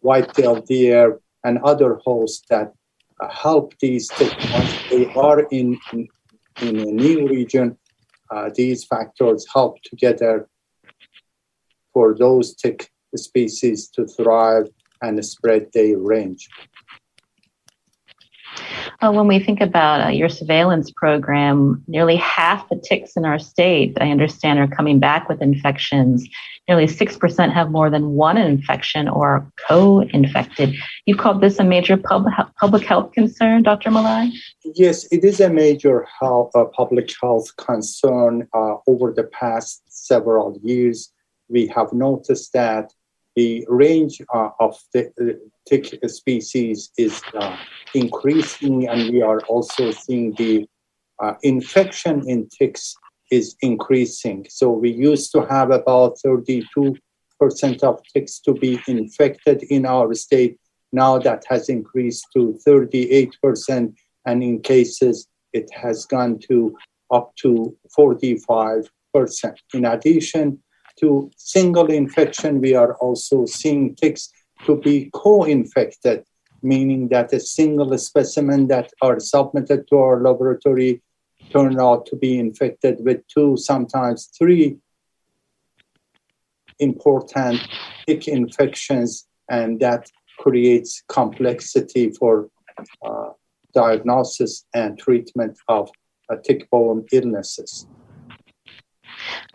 [0.00, 2.72] white-tailed deer and other hosts that
[3.30, 6.08] help these ticks once they are in, in,
[6.62, 7.76] in a new region.
[8.30, 10.48] Uh, these factors help together
[11.92, 14.68] for those tick species to thrive
[15.02, 16.48] and spread their range.
[19.04, 23.38] Uh, when we think about uh, your surveillance program, nearly half the ticks in our
[23.38, 26.26] state, I understand, are coming back with infections.
[26.68, 30.74] Nearly 6% have more than one infection or are co infected.
[31.04, 33.90] You've called this a major pub- public health concern, Dr.
[33.90, 34.32] Molaei?
[34.64, 38.48] Yes, it is a major health, uh, public health concern.
[38.54, 41.12] Uh, over the past several years,
[41.50, 42.90] we have noticed that
[43.36, 47.56] the range uh, of the tick species is uh,
[47.94, 50.66] increasing, and we are also seeing the
[51.22, 52.94] uh, infection in ticks
[53.30, 54.46] is increasing.
[54.48, 56.96] So we used to have about 32%
[57.82, 60.58] of ticks to be infected in our state.
[60.92, 63.94] Now that has increased to 38%,
[64.26, 66.76] and in cases it has gone to
[67.10, 68.88] up to 45%.
[69.74, 70.62] In addition
[71.00, 74.30] to single infection, we are also seeing ticks
[74.66, 76.24] to be co-infected,
[76.62, 81.02] meaning that a single specimen that are submitted to our laboratory
[81.50, 84.78] turn out to be infected with two, sometimes three
[86.78, 87.60] important
[88.06, 92.48] tick infections, and that creates complexity for
[93.04, 93.30] uh,
[93.74, 95.90] diagnosis and treatment of
[96.30, 97.86] uh, tick-borne illnesses.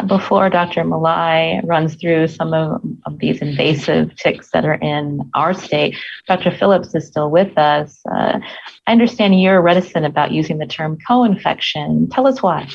[0.07, 0.83] Before Dr.
[0.85, 6.51] Molaei runs through some of, of, these invasive ticks that are in our state, Dr.
[6.51, 7.99] Phillips is still with us.
[8.09, 8.39] Uh,
[8.87, 12.07] I understand you're reticent about using the term co infection.
[12.09, 12.69] Tell us why.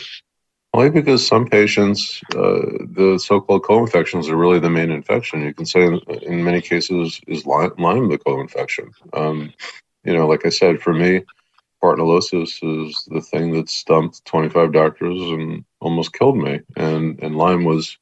[0.75, 5.41] Only because some patients, uh, the so-called co-infections are really the main infection.
[5.43, 5.85] You can say
[6.23, 8.91] in, many cases is Lyme, Lyme the co-infection.
[9.13, 9.53] Um,
[10.03, 11.23] you know, like I said, for me,
[11.81, 16.61] Bartonellosis is the thing that stumped 25 doctors and almost killed me.
[16.77, 17.97] And and Lyme was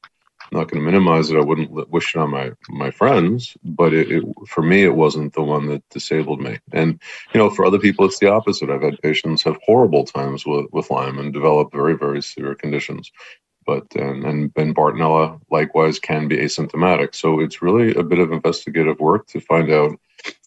[0.51, 1.37] I'm not going to minimize it.
[1.37, 5.33] I wouldn't wish it on my my friends, but it, it, for me it wasn't
[5.33, 6.59] the one that disabled me.
[6.71, 6.99] And
[7.33, 8.69] you know, for other people, it's the opposite.
[8.69, 13.11] I've had patients have horrible times with with Lyme and develop very very severe conditions.
[13.65, 17.15] But and and, and Bartonella likewise can be asymptomatic.
[17.15, 19.99] So it's really a bit of investigative work to find out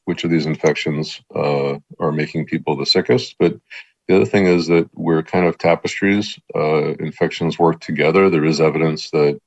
[0.04, 3.36] which of these infections uh, are making people the sickest.
[3.38, 3.58] But
[4.08, 6.38] the other thing is that we're kind of tapestries.
[6.54, 8.30] Uh, infections work together.
[8.30, 9.40] There is evidence that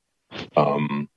[0.56, 1.08] um,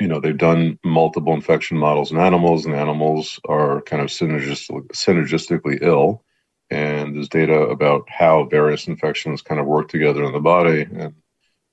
[0.00, 4.88] you know they've done multiple infection models in animals and animals are kind of synergistic,
[4.88, 6.22] synergistically ill
[6.70, 11.14] and there's data about how various infections kind of work together in the body and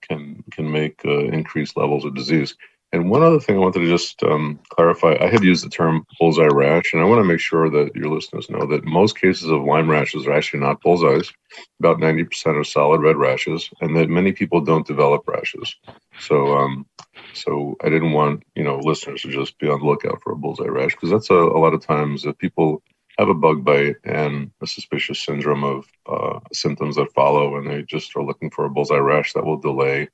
[0.01, 2.55] can can make uh, increased levels of disease
[2.93, 6.05] and one other thing I wanted to just um, clarify I had used the term
[6.19, 9.49] bullseye rash, and I want to make sure that your listeners know that most cases
[9.49, 11.33] of Lyme rashes are actually not bullseyes.
[11.79, 15.75] About 90% are solid red rashes, and that many people don't develop rashes.
[16.19, 16.85] So, um,
[17.33, 20.37] so I didn't want you know listeners to just be on the lookout for a
[20.37, 22.83] bullseye rash because that's a, a, lot of times that people
[23.17, 27.81] have a bug bite and a suspicious syndrome of uh, symptoms that follow, and they
[27.81, 30.07] just are looking for a bullseye rash that will delay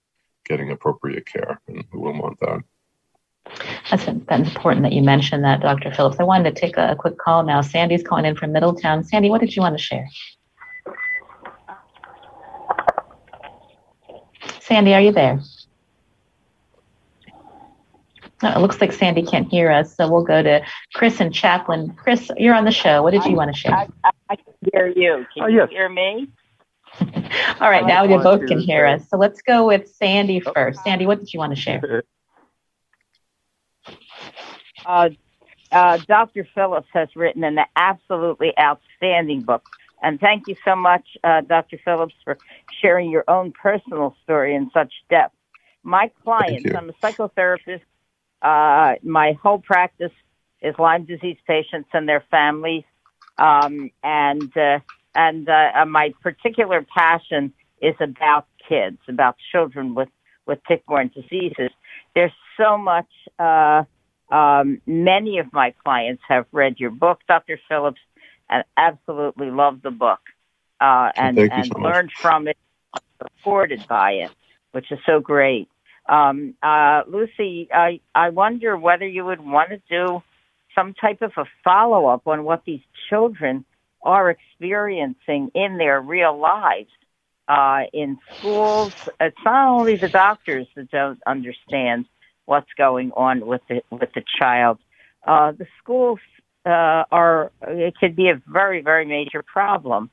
[0.49, 2.63] getting appropriate care, and who wouldn't want that.
[3.89, 5.91] That's, that's important that you mentioned that, Dr.
[5.91, 6.17] Phillips.
[6.19, 7.61] I wanted to take a, a quick call now.
[7.61, 9.03] Sandy's calling in from Middletown.
[9.03, 10.07] Sandy, what did you want to share?
[14.59, 15.41] Sandy, are you there?
[18.41, 21.93] No, it looks like Sandy can't hear us, so we'll go to Chris and Chaplin.
[21.95, 23.03] Chris, you're on the show.
[23.03, 23.73] What did you want to share?
[23.73, 25.25] I, I, I can hear you.
[25.33, 25.69] Can oh, you yes.
[25.69, 26.29] hear me?
[27.61, 29.09] All right, now we both can hear us.
[29.09, 30.83] So let's go with Sandy first.
[30.83, 32.03] Sandy, what did you want to share?
[34.85, 35.09] Uh,
[35.71, 36.47] uh, Dr.
[36.55, 39.63] Phillips has written an absolutely outstanding book.
[40.01, 41.77] And thank you so much, uh, Dr.
[41.83, 42.37] Phillips, for
[42.81, 45.35] sharing your own personal story in such depth.
[45.83, 47.81] My clients, I'm a psychotherapist.
[48.41, 50.11] Uh, my whole practice
[50.61, 52.85] is Lyme disease patients and their families.
[53.37, 54.79] Um, and uh,
[55.15, 60.09] and uh, my particular passion is about kids, about children with
[60.45, 61.69] with tick-borne diseases.
[62.15, 63.07] There's so much.
[63.37, 63.83] Uh,
[64.31, 67.59] um, many of my clients have read your book, Dr.
[67.67, 68.01] Phillips,
[68.49, 70.19] and absolutely love the book
[70.79, 72.57] uh, and, and so learned from it,
[73.17, 74.31] supported by it,
[74.71, 75.69] which is so great.
[76.07, 80.23] Um, uh, Lucy, I, I wonder whether you would want to do
[80.73, 83.65] some type of a follow up on what these children
[84.01, 86.89] are experiencing in their real lives.
[87.47, 92.05] Uh, in schools, it's not only the doctors that don't understand
[92.45, 94.77] what's going on with the with the child.
[95.25, 96.19] Uh, the schools
[96.65, 100.11] uh, are it could be a very very major problem,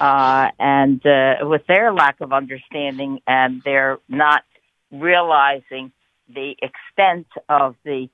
[0.00, 4.42] uh, and uh, with their lack of understanding and they're not
[4.90, 5.92] realizing
[6.28, 8.08] the extent of the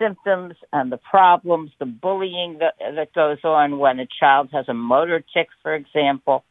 [0.00, 4.74] symptoms and the problems, the bullying that, that goes on when a child has a
[4.74, 6.44] motor tic, for example,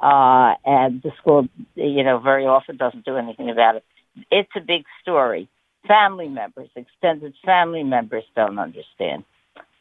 [0.00, 3.84] uh, and the school, you know, very often doesn't do anything about it.
[4.30, 5.48] It's a big story.
[5.86, 9.24] Family members, extended family members don't understand.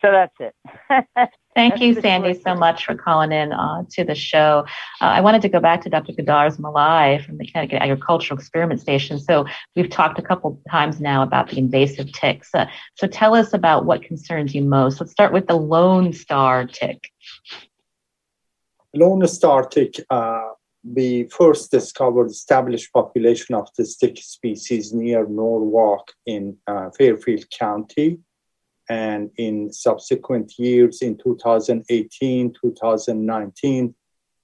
[0.01, 1.29] So that's it.
[1.55, 4.63] Thank you, Sandy, so much for calling in uh, to the show.
[5.01, 6.13] Uh, I wanted to go back to Dr.
[6.13, 9.19] Goudarz Molaei from the Connecticut Agricultural Experiment Station.
[9.19, 12.49] So we've talked a couple times now about the invasive ticks.
[12.53, 14.99] Uh, so tell us about what concerns you most.
[14.99, 17.10] Let's start with the Lone Star tick.
[18.93, 20.49] Lone Star tick, uh,
[20.83, 28.19] we first discovered established population of this tick species near Norwalk in uh, Fairfield County
[28.90, 33.96] and in subsequent years, in 2018, 2019,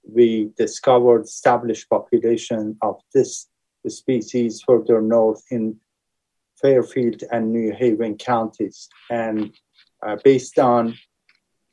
[0.06, 3.48] we discovered established population of this
[3.88, 5.76] species further north in
[6.60, 8.88] Fairfield and New Haven counties.
[9.10, 9.52] And
[10.06, 10.94] uh, based on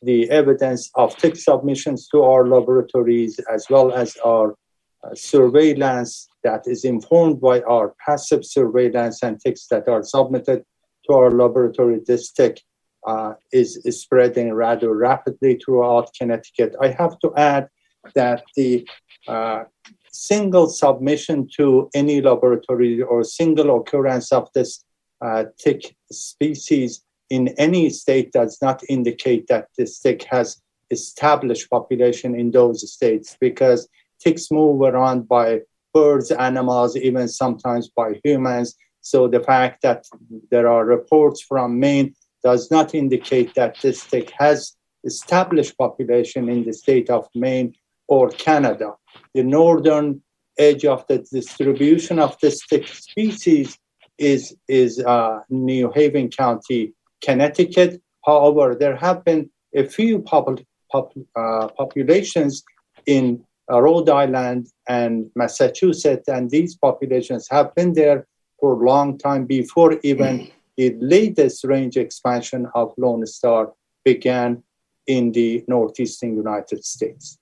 [0.01, 4.55] the evidence of tick submissions to our laboratories, as well as our
[5.03, 10.63] uh, surveillance that is informed by our passive surveillance and ticks that are submitted
[11.05, 12.61] to our laboratory, this tick
[13.07, 16.75] uh, is, is, spreading rather rapidly throughout Connecticut.
[16.79, 17.67] I have to add
[18.13, 18.87] that the
[19.27, 19.63] uh,
[20.11, 24.83] single submission to any laboratory or single occurrence of this
[25.21, 32.35] uh, tick species in any state does not indicate that this tick has established population
[32.35, 33.87] in those states because
[34.19, 35.61] ticks move around by
[35.93, 38.75] birds, animals, even sometimes by humans.
[39.01, 40.05] So the fact that
[40.49, 46.63] there are reports from Maine does not indicate that this tick has established population in
[46.63, 47.73] the state of Maine
[48.07, 48.93] or Canada.
[49.33, 50.21] The northern
[50.57, 53.77] edge of the distribution of this tick species
[54.17, 56.93] is, is uh, New Haven County,
[57.23, 58.01] Connecticut.
[58.25, 60.59] However, there have been a few pop-
[60.91, 62.63] pop- uh, populations
[63.05, 68.27] in uh, Rhode Island and Massachusetts, and these populations have been there
[68.62, 70.47] for a long time before even
[70.78, 73.74] the latest range expansion of Lone Star
[74.05, 74.64] began
[75.07, 77.39] in the northeastern United States.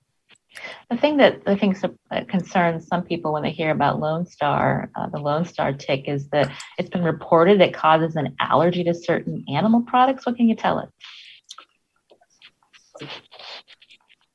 [0.90, 1.76] The thing that I think
[2.28, 6.28] concerns some people when they hear about Lone Star, uh, the Lone Star tick, is
[6.30, 10.26] that it's been reported it causes an allergy to certain animal products.
[10.26, 10.90] What can you tell us?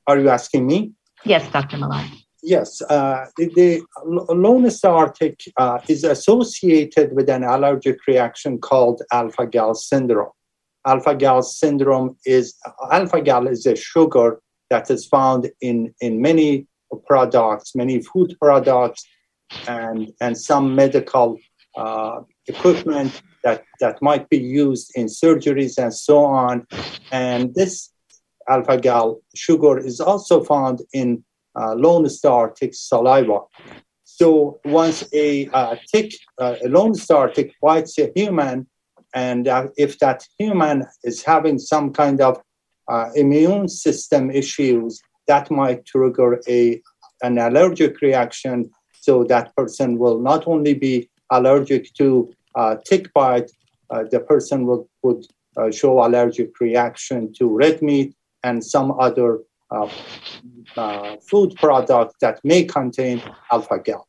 [0.06, 0.92] Are you asking me?
[1.24, 1.76] Yes, Dr.
[1.76, 2.25] Molaei.
[2.46, 9.02] Yes, uh, the, the Lone Star tick uh, is associated with an allergic reaction called
[9.10, 10.30] alpha gal syndrome.
[10.86, 12.54] Alpha gal syndrome is
[12.92, 14.40] alpha gal is a sugar
[14.70, 16.68] that is found in, in many
[17.08, 19.04] products, many food products,
[19.66, 21.36] and, and some medical
[21.76, 26.64] uh, equipment that, that might be used in surgeries and so on.
[27.10, 27.90] And this
[28.48, 31.24] alpha gal sugar is also found in
[31.74, 33.40] Lone Star tick saliva.
[34.04, 38.66] So once a uh, tick, uh, a Lone Star tick bites a human,
[39.14, 42.40] and uh, if that human is having some kind of
[42.88, 46.80] uh, immune system issues, that might trigger a
[47.22, 48.70] an allergic reaction.
[49.00, 53.50] So that person will not only be allergic to uh, tick bite,
[54.10, 55.24] the person will, would
[55.72, 59.40] show allergic reaction to red meat, and some other
[59.70, 59.88] uh,
[60.76, 64.06] uh, food product that may contain alpha gal.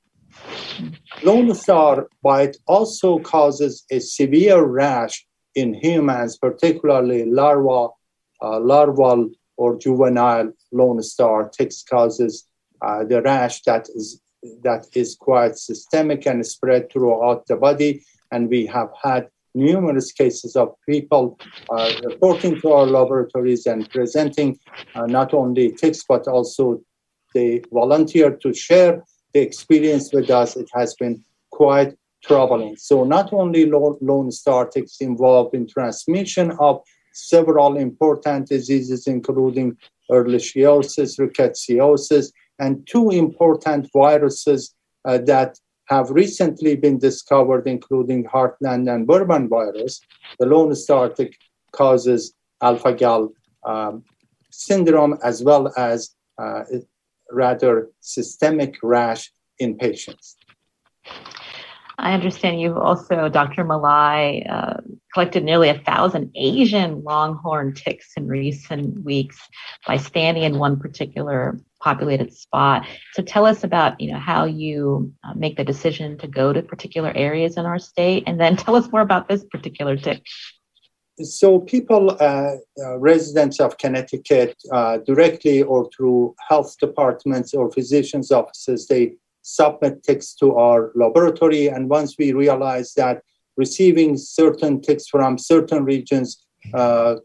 [1.24, 7.98] Lone Star bite also causes a severe rash in humans, particularly larval,
[8.42, 12.46] uh, larval or juvenile Lone Star ticks causes
[12.82, 14.22] uh, the rash that is
[14.62, 18.04] that is quite systemic and spread throughout the body.
[18.32, 21.40] And we have had numerous cases of people
[21.70, 24.58] uh, reporting to our laboratories and presenting
[24.96, 26.80] uh, not only ticks but also
[27.34, 29.04] they volunteer to share
[29.34, 30.56] the experience with us.
[30.56, 31.94] It has been quite
[32.24, 32.76] troubling.
[32.78, 36.82] So not only Lone Star ticks involved in transmission of
[37.14, 39.78] several important diseases, including
[40.12, 44.74] ehrlichiosis, rickettsiosis, and two important viruses
[45.06, 50.02] uh, that have recently been discovered, including Heartland and Bourbon virus.
[50.40, 51.38] The Lone Star tick
[51.72, 53.32] causes alpha gal
[53.66, 54.04] um,
[54.52, 56.64] syndrome as well as uh,
[57.32, 60.36] rather systemic rash in patients.
[62.00, 63.66] I understand you've also, Dr.
[63.66, 64.82] Molaei, uh,
[65.14, 69.40] collected nearly a thousand Asian longhorn ticks in recent weeks
[69.88, 72.86] by standing in one particular populated spot.
[73.14, 76.62] So tell us about, you know, how you uh, make the decision to go to
[76.62, 80.24] particular areas in our state, and then tell us more about this particular tick.
[81.24, 88.32] So people, uh, uh residents of Connecticut, uh, directly or through health departments or physicians'
[88.32, 91.68] offices, they submit ticks to our laboratory.
[91.68, 93.24] And once we realize that
[93.56, 97.16] receiving certain ticks from certain regions uh,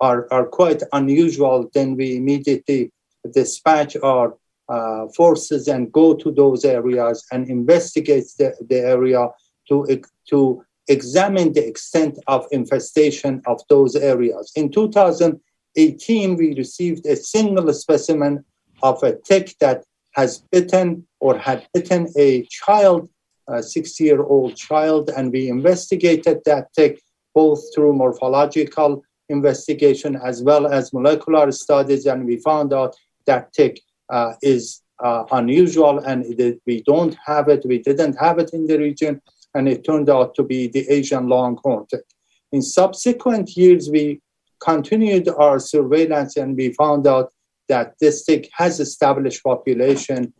[0.00, 2.90] are, are quite unusual, then we immediately
[3.30, 4.36] dispatch our
[4.68, 9.28] uh, forces and go to those areas and investigate the, the area
[9.68, 9.86] to,
[10.28, 14.52] to examine the extent of infestation of those areas.
[14.56, 18.44] In 2018, we received a single specimen
[18.82, 23.08] of a tick that has bitten or had bitten a child,
[23.48, 27.02] a six year old child, and we investigated that tick
[27.34, 32.94] both through morphological investigation as well as molecular studies, and we found out
[33.26, 38.38] that tick uh, is uh, unusual and it, we don't have it, we didn't have
[38.38, 39.20] it in the region,
[39.54, 42.04] and it turned out to be the Asian longhorn tick.
[42.52, 44.20] In subsequent years, we
[44.60, 47.32] continued our surveillance and we found out
[47.68, 50.32] that this tick has established population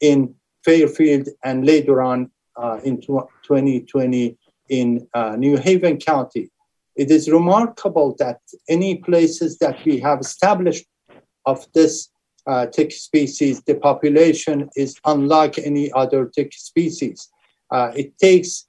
[0.00, 4.36] in Fairfield and later on uh, in 2020
[4.68, 6.50] in uh, New Haven County.
[6.94, 10.84] it is remarkable that any places that we have established
[11.46, 12.11] of this
[12.46, 17.28] uh, tick species, the population is unlike any other tick species.
[17.70, 18.66] Uh, it takes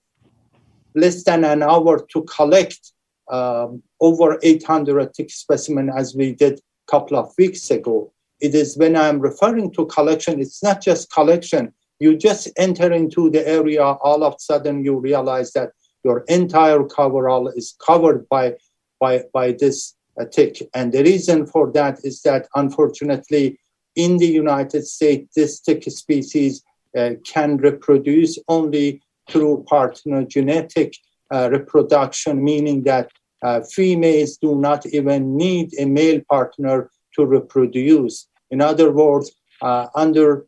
[0.96, 2.94] less than an hour to collect
[3.32, 8.12] um, over 800 tick specimen as we did a couple of weeks ago.
[8.40, 11.74] It is when I'm referring to collection, it's not just collection.
[12.00, 15.72] You just enter into the area, all of a sudden you realize that
[16.04, 18.56] your entire coverall is covered by,
[19.00, 20.62] by, by this uh, tick.
[20.74, 23.58] And the reason for that is that unfortunately,
[23.96, 26.64] in the United States, this tick species
[26.98, 30.96] uh, can reproduce only through parthenogenetic
[31.32, 33.10] uh, reproduction, meaning that
[33.44, 38.28] uh, females do not even need a male partner to reproduce.
[38.52, 39.32] In other words,
[39.62, 40.46] uh, under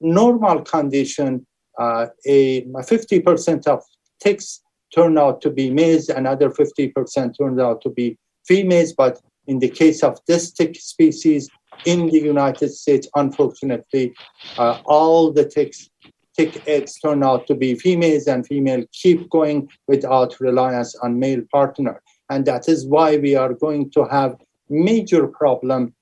[0.00, 1.46] normal condition,
[1.78, 3.82] uh, a 50% of
[4.20, 4.60] ticks
[4.94, 8.92] turn out to be males, another 50% turns out to be females.
[8.92, 11.48] But in the case of this tick species
[11.84, 14.14] in the United States, unfortunately,
[14.58, 15.90] uh, all the ticks,
[16.36, 21.42] tick eggs turn out to be females, and female keep going without reliance on male
[21.52, 22.02] partner.
[22.30, 24.36] And that is why we are going to have
[24.68, 25.94] major problem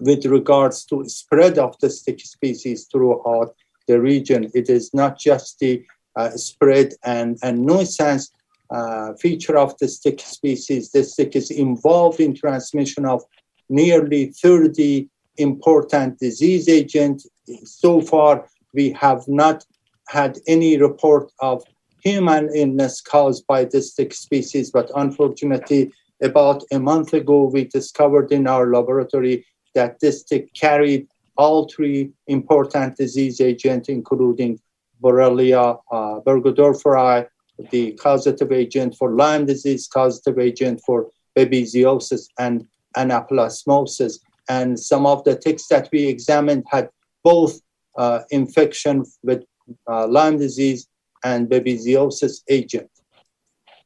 [0.00, 3.54] with regards to spread of the tick species throughout
[3.86, 4.50] the region.
[4.54, 5.84] It is not just the
[6.16, 8.32] uh, spread and, and nuisance
[8.70, 10.90] uh, feature of the tick species.
[10.90, 13.22] The tick is involved in transmission of
[13.70, 15.08] nearly 30
[15.38, 17.26] important disease agents.
[17.64, 19.64] So far, we have not
[20.08, 21.64] had any report of
[22.02, 25.92] human illness caused by this species, but unfortunately,
[26.22, 31.06] about a month ago, we discovered in our laboratory that this tick carried
[31.36, 34.60] all three important disease agents, including
[35.02, 37.26] Borrelia uh, burgdorferi,
[37.70, 42.66] the causative agent for Lyme disease, causative agent for babesiosis, and
[42.96, 44.20] anaplasmosis.
[44.48, 46.88] And some of the ticks that we examined had
[47.22, 47.60] both
[47.96, 49.44] uh, infection with
[49.86, 50.88] uh, Lyme disease
[51.24, 52.90] and babesiosis agent.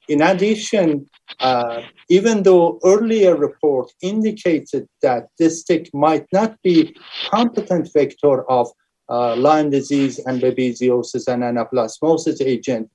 [0.09, 1.09] In addition,
[1.41, 6.95] uh, even though earlier report indicated that this tick might not be
[7.31, 8.69] competent vector of
[9.09, 12.91] uh, Lyme disease and babesiosis and anaplasmosis agent,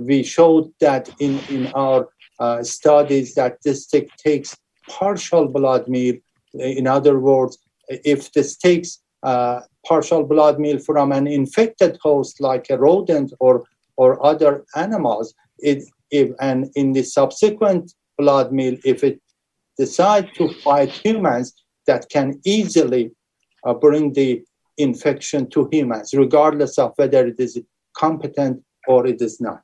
[0.00, 4.56] we showed that in, in our uh, studies that this tick takes
[4.88, 6.16] partial blood meal.
[6.54, 7.58] In other words,
[7.88, 13.64] if this takes uh, partial blood meal from an infected host like a rodent or,
[13.96, 19.20] or other animals, it, if, and in the subsequent blood meal, if it
[19.78, 21.54] decides to fight humans,
[21.86, 23.10] that can easily
[23.64, 24.42] uh, bring the
[24.78, 27.60] infection to humans, regardless of whether it is
[27.96, 29.62] competent or it is not.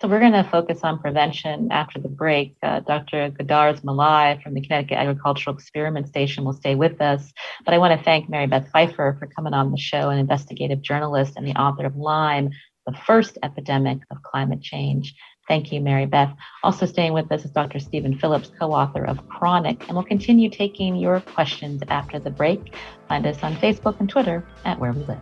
[0.00, 2.56] So we're going to focus on prevention after the break.
[2.62, 3.30] Uh, Dr.
[3.30, 7.32] Goudarz Molaei from the Connecticut Agricultural Experiment Station will stay with us.
[7.64, 10.82] But I want to thank Mary Beth Pfeiffer for coming on the show, an investigative
[10.82, 12.50] journalist and the author of Lyme,
[12.86, 15.14] the first epidemic of climate change.
[15.48, 16.34] Thank you, Mary Beth.
[16.62, 17.78] Also staying with us is Dr.
[17.78, 22.74] Stephen Phillips, co-author of Chronic, and we'll continue taking your questions after the break.
[23.08, 25.20] Find us on Facebook and Twitter at Where We Live.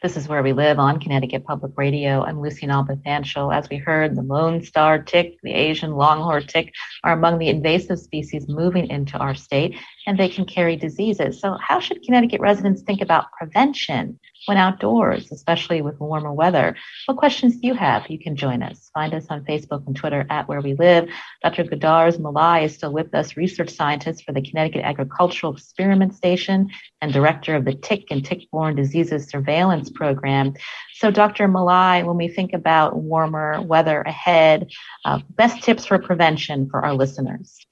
[0.00, 2.22] This is where we live on Connecticut Public Radio.
[2.22, 3.52] I'm Lucy Nalpathanchil.
[3.52, 6.72] As we heard, the Lone Star tick, the Asian longhorn tick
[7.02, 9.74] are among the invasive species moving into our state,
[10.08, 11.38] and they can carry diseases.
[11.38, 16.74] So, how should Connecticut residents think about prevention when outdoors, especially with warmer weather?
[17.04, 18.08] What questions do you have?
[18.08, 18.90] You can join us.
[18.94, 21.10] Find us on Facebook and Twitter at Where We Live.
[21.42, 21.64] Dr.
[21.64, 26.70] Goudarz Molaei is still with us, research scientist for the Connecticut Agricultural Experiment Station
[27.02, 30.54] and director of the Tick and Tick-Borne Diseases Surveillance Program.
[30.94, 31.48] So, Dr.
[31.48, 34.70] Molaei, when we think about warmer weather ahead,
[35.04, 37.66] uh, best tips for prevention for our listeners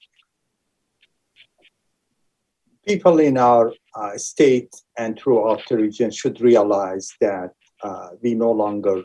[2.87, 7.51] people in our uh, state and throughout the region should realize that
[7.82, 9.03] uh, we no longer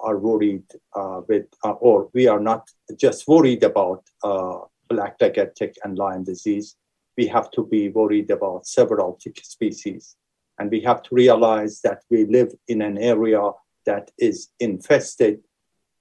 [0.00, 0.64] are worried
[0.94, 2.68] uh, with, uh, or we are not
[2.98, 4.58] just worried about uh,
[4.88, 6.76] black-legged tick and Lyme disease.
[7.16, 10.16] We have to be worried about several tick species.
[10.58, 13.50] And we have to realize that we live in an area
[13.86, 15.40] that is infested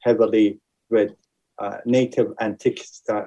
[0.01, 0.59] heavily
[0.89, 1.11] with
[1.59, 2.84] uh, native and, tick,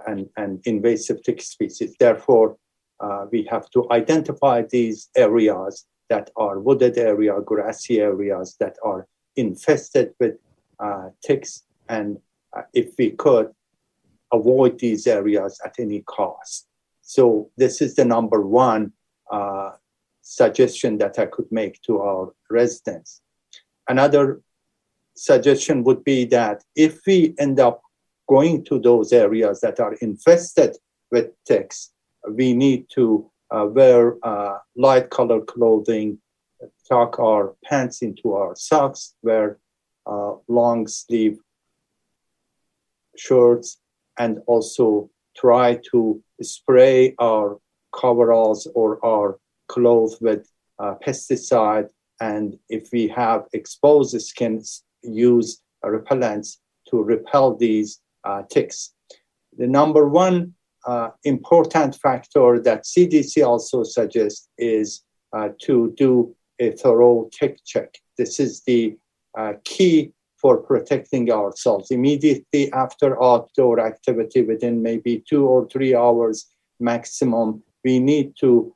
[0.06, 1.94] and, and invasive tick species.
[1.98, 2.56] Therefore,
[3.00, 9.06] uh, we have to identify these areas that are wooded area, grassy areas that are
[9.36, 10.36] infested with
[10.78, 12.18] uh, ticks, and
[12.56, 13.50] uh, if we could
[14.32, 16.66] avoid these areas at any cost.
[17.02, 18.92] So this is the number one
[19.30, 19.72] uh,
[20.22, 23.22] suggestion that I could make to our residents.
[23.88, 24.40] Another
[25.14, 27.80] suggestion would be that if we end up
[28.28, 30.76] going to those areas that are infested
[31.12, 31.92] with ticks,
[32.28, 36.18] we need to uh, wear uh, light colored clothing,
[36.88, 39.58] tuck our pants into our socks, wear
[40.06, 41.38] uh, long sleeve
[43.16, 43.78] shirts,
[44.18, 47.58] and also try to spray our
[47.94, 51.88] coveralls or our clothes with uh, pesticide.
[52.20, 54.62] And if we have exposed skin,
[55.02, 56.58] use repellents
[56.88, 58.92] to repel these uh, ticks.
[59.56, 60.54] The number one
[60.86, 67.98] uh, important factor that CDC also suggests is uh, to do a thorough tick check.
[68.16, 68.96] This is the
[69.36, 71.90] uh, key for protecting ourselves.
[71.90, 76.46] Immediately after outdoor activity, within maybe two or three hours
[76.78, 78.74] maximum, we need to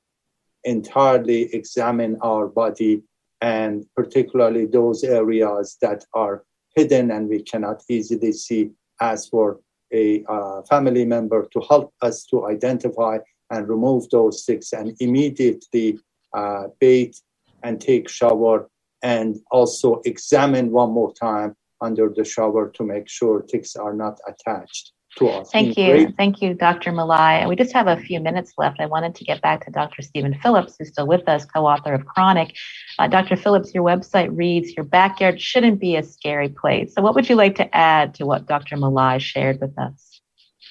[0.64, 3.02] entirely examine our body
[3.40, 6.44] and particularly those areas that are
[6.76, 9.61] hidden and we cannot easily see as for
[9.93, 13.18] a uh, family member to help us to identify
[13.51, 15.99] and remove those ticks and immediately
[16.34, 17.14] uh, bathe
[17.62, 18.68] and take shower
[19.03, 24.18] and also examine one more time under the shower to make sure ticks are not
[24.28, 25.50] attached to us.
[25.50, 25.92] Thank you.
[25.92, 26.16] Great.
[26.16, 26.92] Thank you, Dr.
[26.92, 27.40] Molaei.
[27.40, 28.80] And We just have a few minutes left.
[28.80, 30.02] I wanted to get back to Dr.
[30.02, 32.54] Stephen Phillips, who's still with us, co author of Chronic.
[32.98, 33.36] Uh, Dr.
[33.36, 36.94] Phillips, your website reads Your backyard shouldn't be a scary place.
[36.94, 38.76] So, what would you like to add to what Dr.
[38.76, 40.20] Molaei shared with us?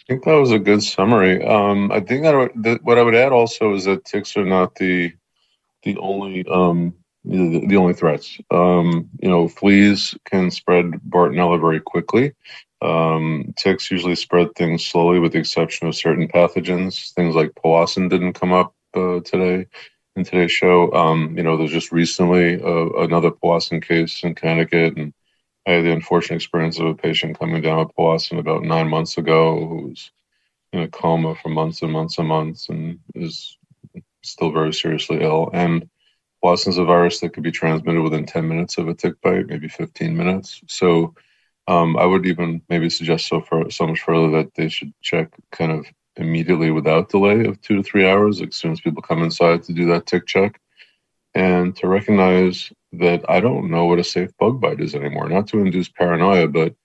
[0.08, 1.46] I think that was a good summary.
[1.46, 4.46] Um, I think that, would, that, what I would add also is that ticks are
[4.46, 5.14] not the
[5.84, 6.94] the only um,
[7.26, 8.38] the, only threats.
[8.52, 12.34] Um, you know, fleas can spread Bartonella very quickly.
[12.82, 17.14] Um, ticks usually spread things slowly, with the exception of certain pathogens.
[17.14, 19.68] Things like powassan didn't come up uh, today
[20.16, 20.92] in today's show.
[20.94, 25.14] Um, you know, there's just recently uh, another powassan case in Connecticut, and
[25.68, 29.18] I had the unfortunate experience of a patient coming down with powassan about nine months
[29.18, 30.12] ago who was
[30.72, 33.58] in a coma for months and months and months, and is
[34.24, 35.50] still very seriously ill.
[35.54, 35.90] And
[36.44, 39.68] Powassan's a virus that could be transmitted within 10 minutes of a tick bite, maybe
[39.68, 40.62] 15 minutes.
[40.68, 41.14] So
[41.68, 45.34] um, I would even maybe suggest so far, so much further that they should check
[45.52, 45.86] kind of
[46.16, 49.74] immediately without delay of two to three hours as soon as people come inside to
[49.74, 50.60] do that tick check
[51.36, 55.30] and to recognize that I don't know what a safe bug bite is anymore.
[55.30, 56.76] Not to induce paranoia, but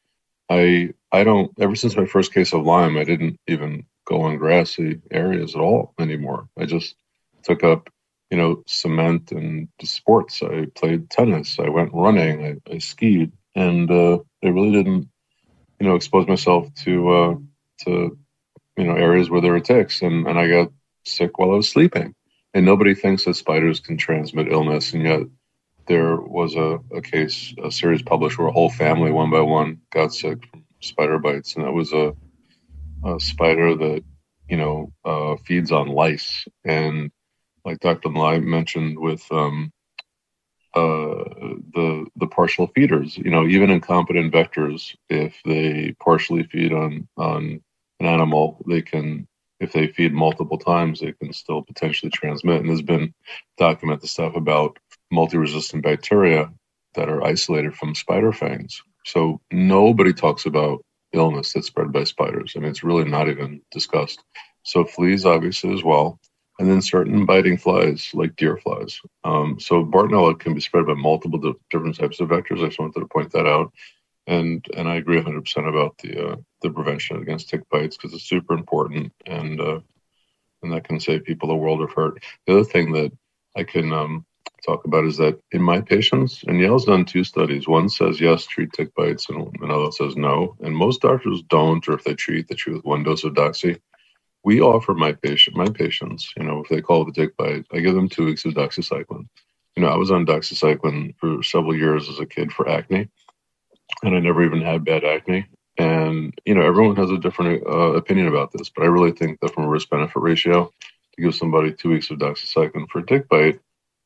[0.50, 4.36] I I don't ever since my first case of Lyme, I didn't even go on
[4.36, 6.48] grassy areas at all anymore.
[6.58, 6.96] I just
[7.42, 7.88] took up
[8.30, 10.42] you know cement and sports.
[10.42, 11.58] I played tennis.
[11.58, 12.60] I went running.
[12.68, 15.08] I, I skied and uh, I really didn't,
[15.78, 17.34] you know, expose myself to uh,
[17.84, 18.18] to
[18.76, 20.72] you know areas where there were ticks, and and I got
[21.04, 22.14] sick while I was sleeping.
[22.52, 25.22] And nobody thinks that spiders can transmit illness, and yet
[25.86, 29.80] there was a, a case, a series published where a whole family, one by one,
[29.92, 32.14] got sick from spider bites, and that was a,
[33.04, 34.04] a spider that
[34.48, 37.10] you know uh, feeds on lice, and
[37.64, 38.10] like Dr.
[38.10, 39.72] Lai mentioned with um,
[40.74, 41.24] uh,
[41.74, 43.16] the the partial feeders.
[43.16, 47.62] You know, even incompetent vectors, if they partially feed on on
[48.00, 49.26] an animal, they can.
[49.60, 52.60] If they feed multiple times, they can still potentially transmit.
[52.60, 53.14] And there's been
[53.56, 54.78] documented stuff about
[55.12, 56.52] multi-resistant bacteria
[56.94, 58.82] that are isolated from spider fangs.
[59.06, 62.54] So nobody talks about illness that's spread by spiders.
[62.54, 64.22] I mean, it's really not even discussed.
[64.64, 66.18] So fleas, obviously, as well
[66.58, 69.00] and then certain biting flies like deer flies.
[69.24, 72.62] Um, so Bartonella can be spread by multiple di- different types of vectors.
[72.62, 73.72] I just wanted to point that out,
[74.26, 78.28] and and I agree 100% about the uh, the prevention against tick bites because it's
[78.28, 79.80] super important and uh,
[80.62, 82.22] and that can save people a world of hurt.
[82.46, 83.12] The other thing that
[83.56, 84.24] I can um,
[84.64, 87.68] talk about is that in my patients, and Yale's done two studies.
[87.68, 90.56] One says yes, treat tick bites, and another says no.
[90.60, 93.80] And most doctors don't, or if they treat, they treat with one dose of doxy
[94.44, 97.66] we offer my patient my patients, you know, if they call it a tick bite,
[97.72, 99.26] I give them two weeks of doxycycline.
[99.74, 103.08] You know, I was on doxycycline for several years as a kid for acne,
[104.02, 105.46] and I never even had bad acne.
[105.78, 109.40] And you know, everyone has a different uh, opinion about this, but I really think
[109.40, 110.70] that from a risk benefit ratio,
[111.16, 113.60] to give somebody two weeks of doxycycline for a tick bite,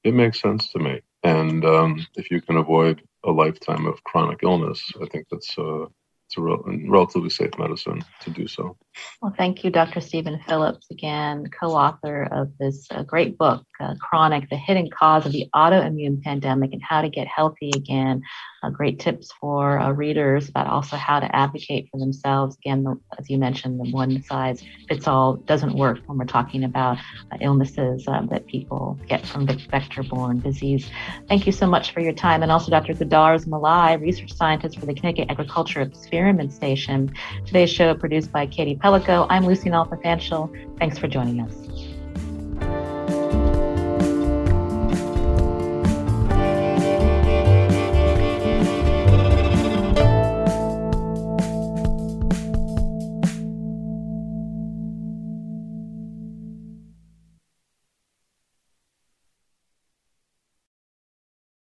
[0.05, 1.01] it makes sense to me.
[1.25, 5.87] And um, if you can avoid a lifetime of chronic illness, I think that's uh,
[6.27, 8.77] it's a rel- relatively safe medicine to do so.
[9.21, 10.01] Well, thank you, Dr.
[10.01, 15.27] Stephen Phillips, again, co author of this uh, great book, uh, Chronic The Hidden Cause
[15.27, 18.23] of the Autoimmune Pandemic and How to Get Healthy Again.
[18.63, 22.57] Uh, great tips for uh, readers about also how to advocate for themselves.
[22.57, 26.65] Again, the, as you mentioned, the one size fits all doesn't work when we're talking
[26.65, 26.99] about
[27.31, 30.91] uh, illnesses um, that people get from vector borne disease.
[31.29, 32.43] Thank you so much for your time.
[32.43, 32.95] And also, Dr.
[32.95, 37.15] Goudarz Molaei, research scientist for the Connecticut Agriculture Experiment Station.
[37.47, 39.27] Today's show produced by Katie Pellico.
[39.29, 40.79] I'm Lucy Nalpathanchil.
[40.79, 41.68] Thanks for joining us.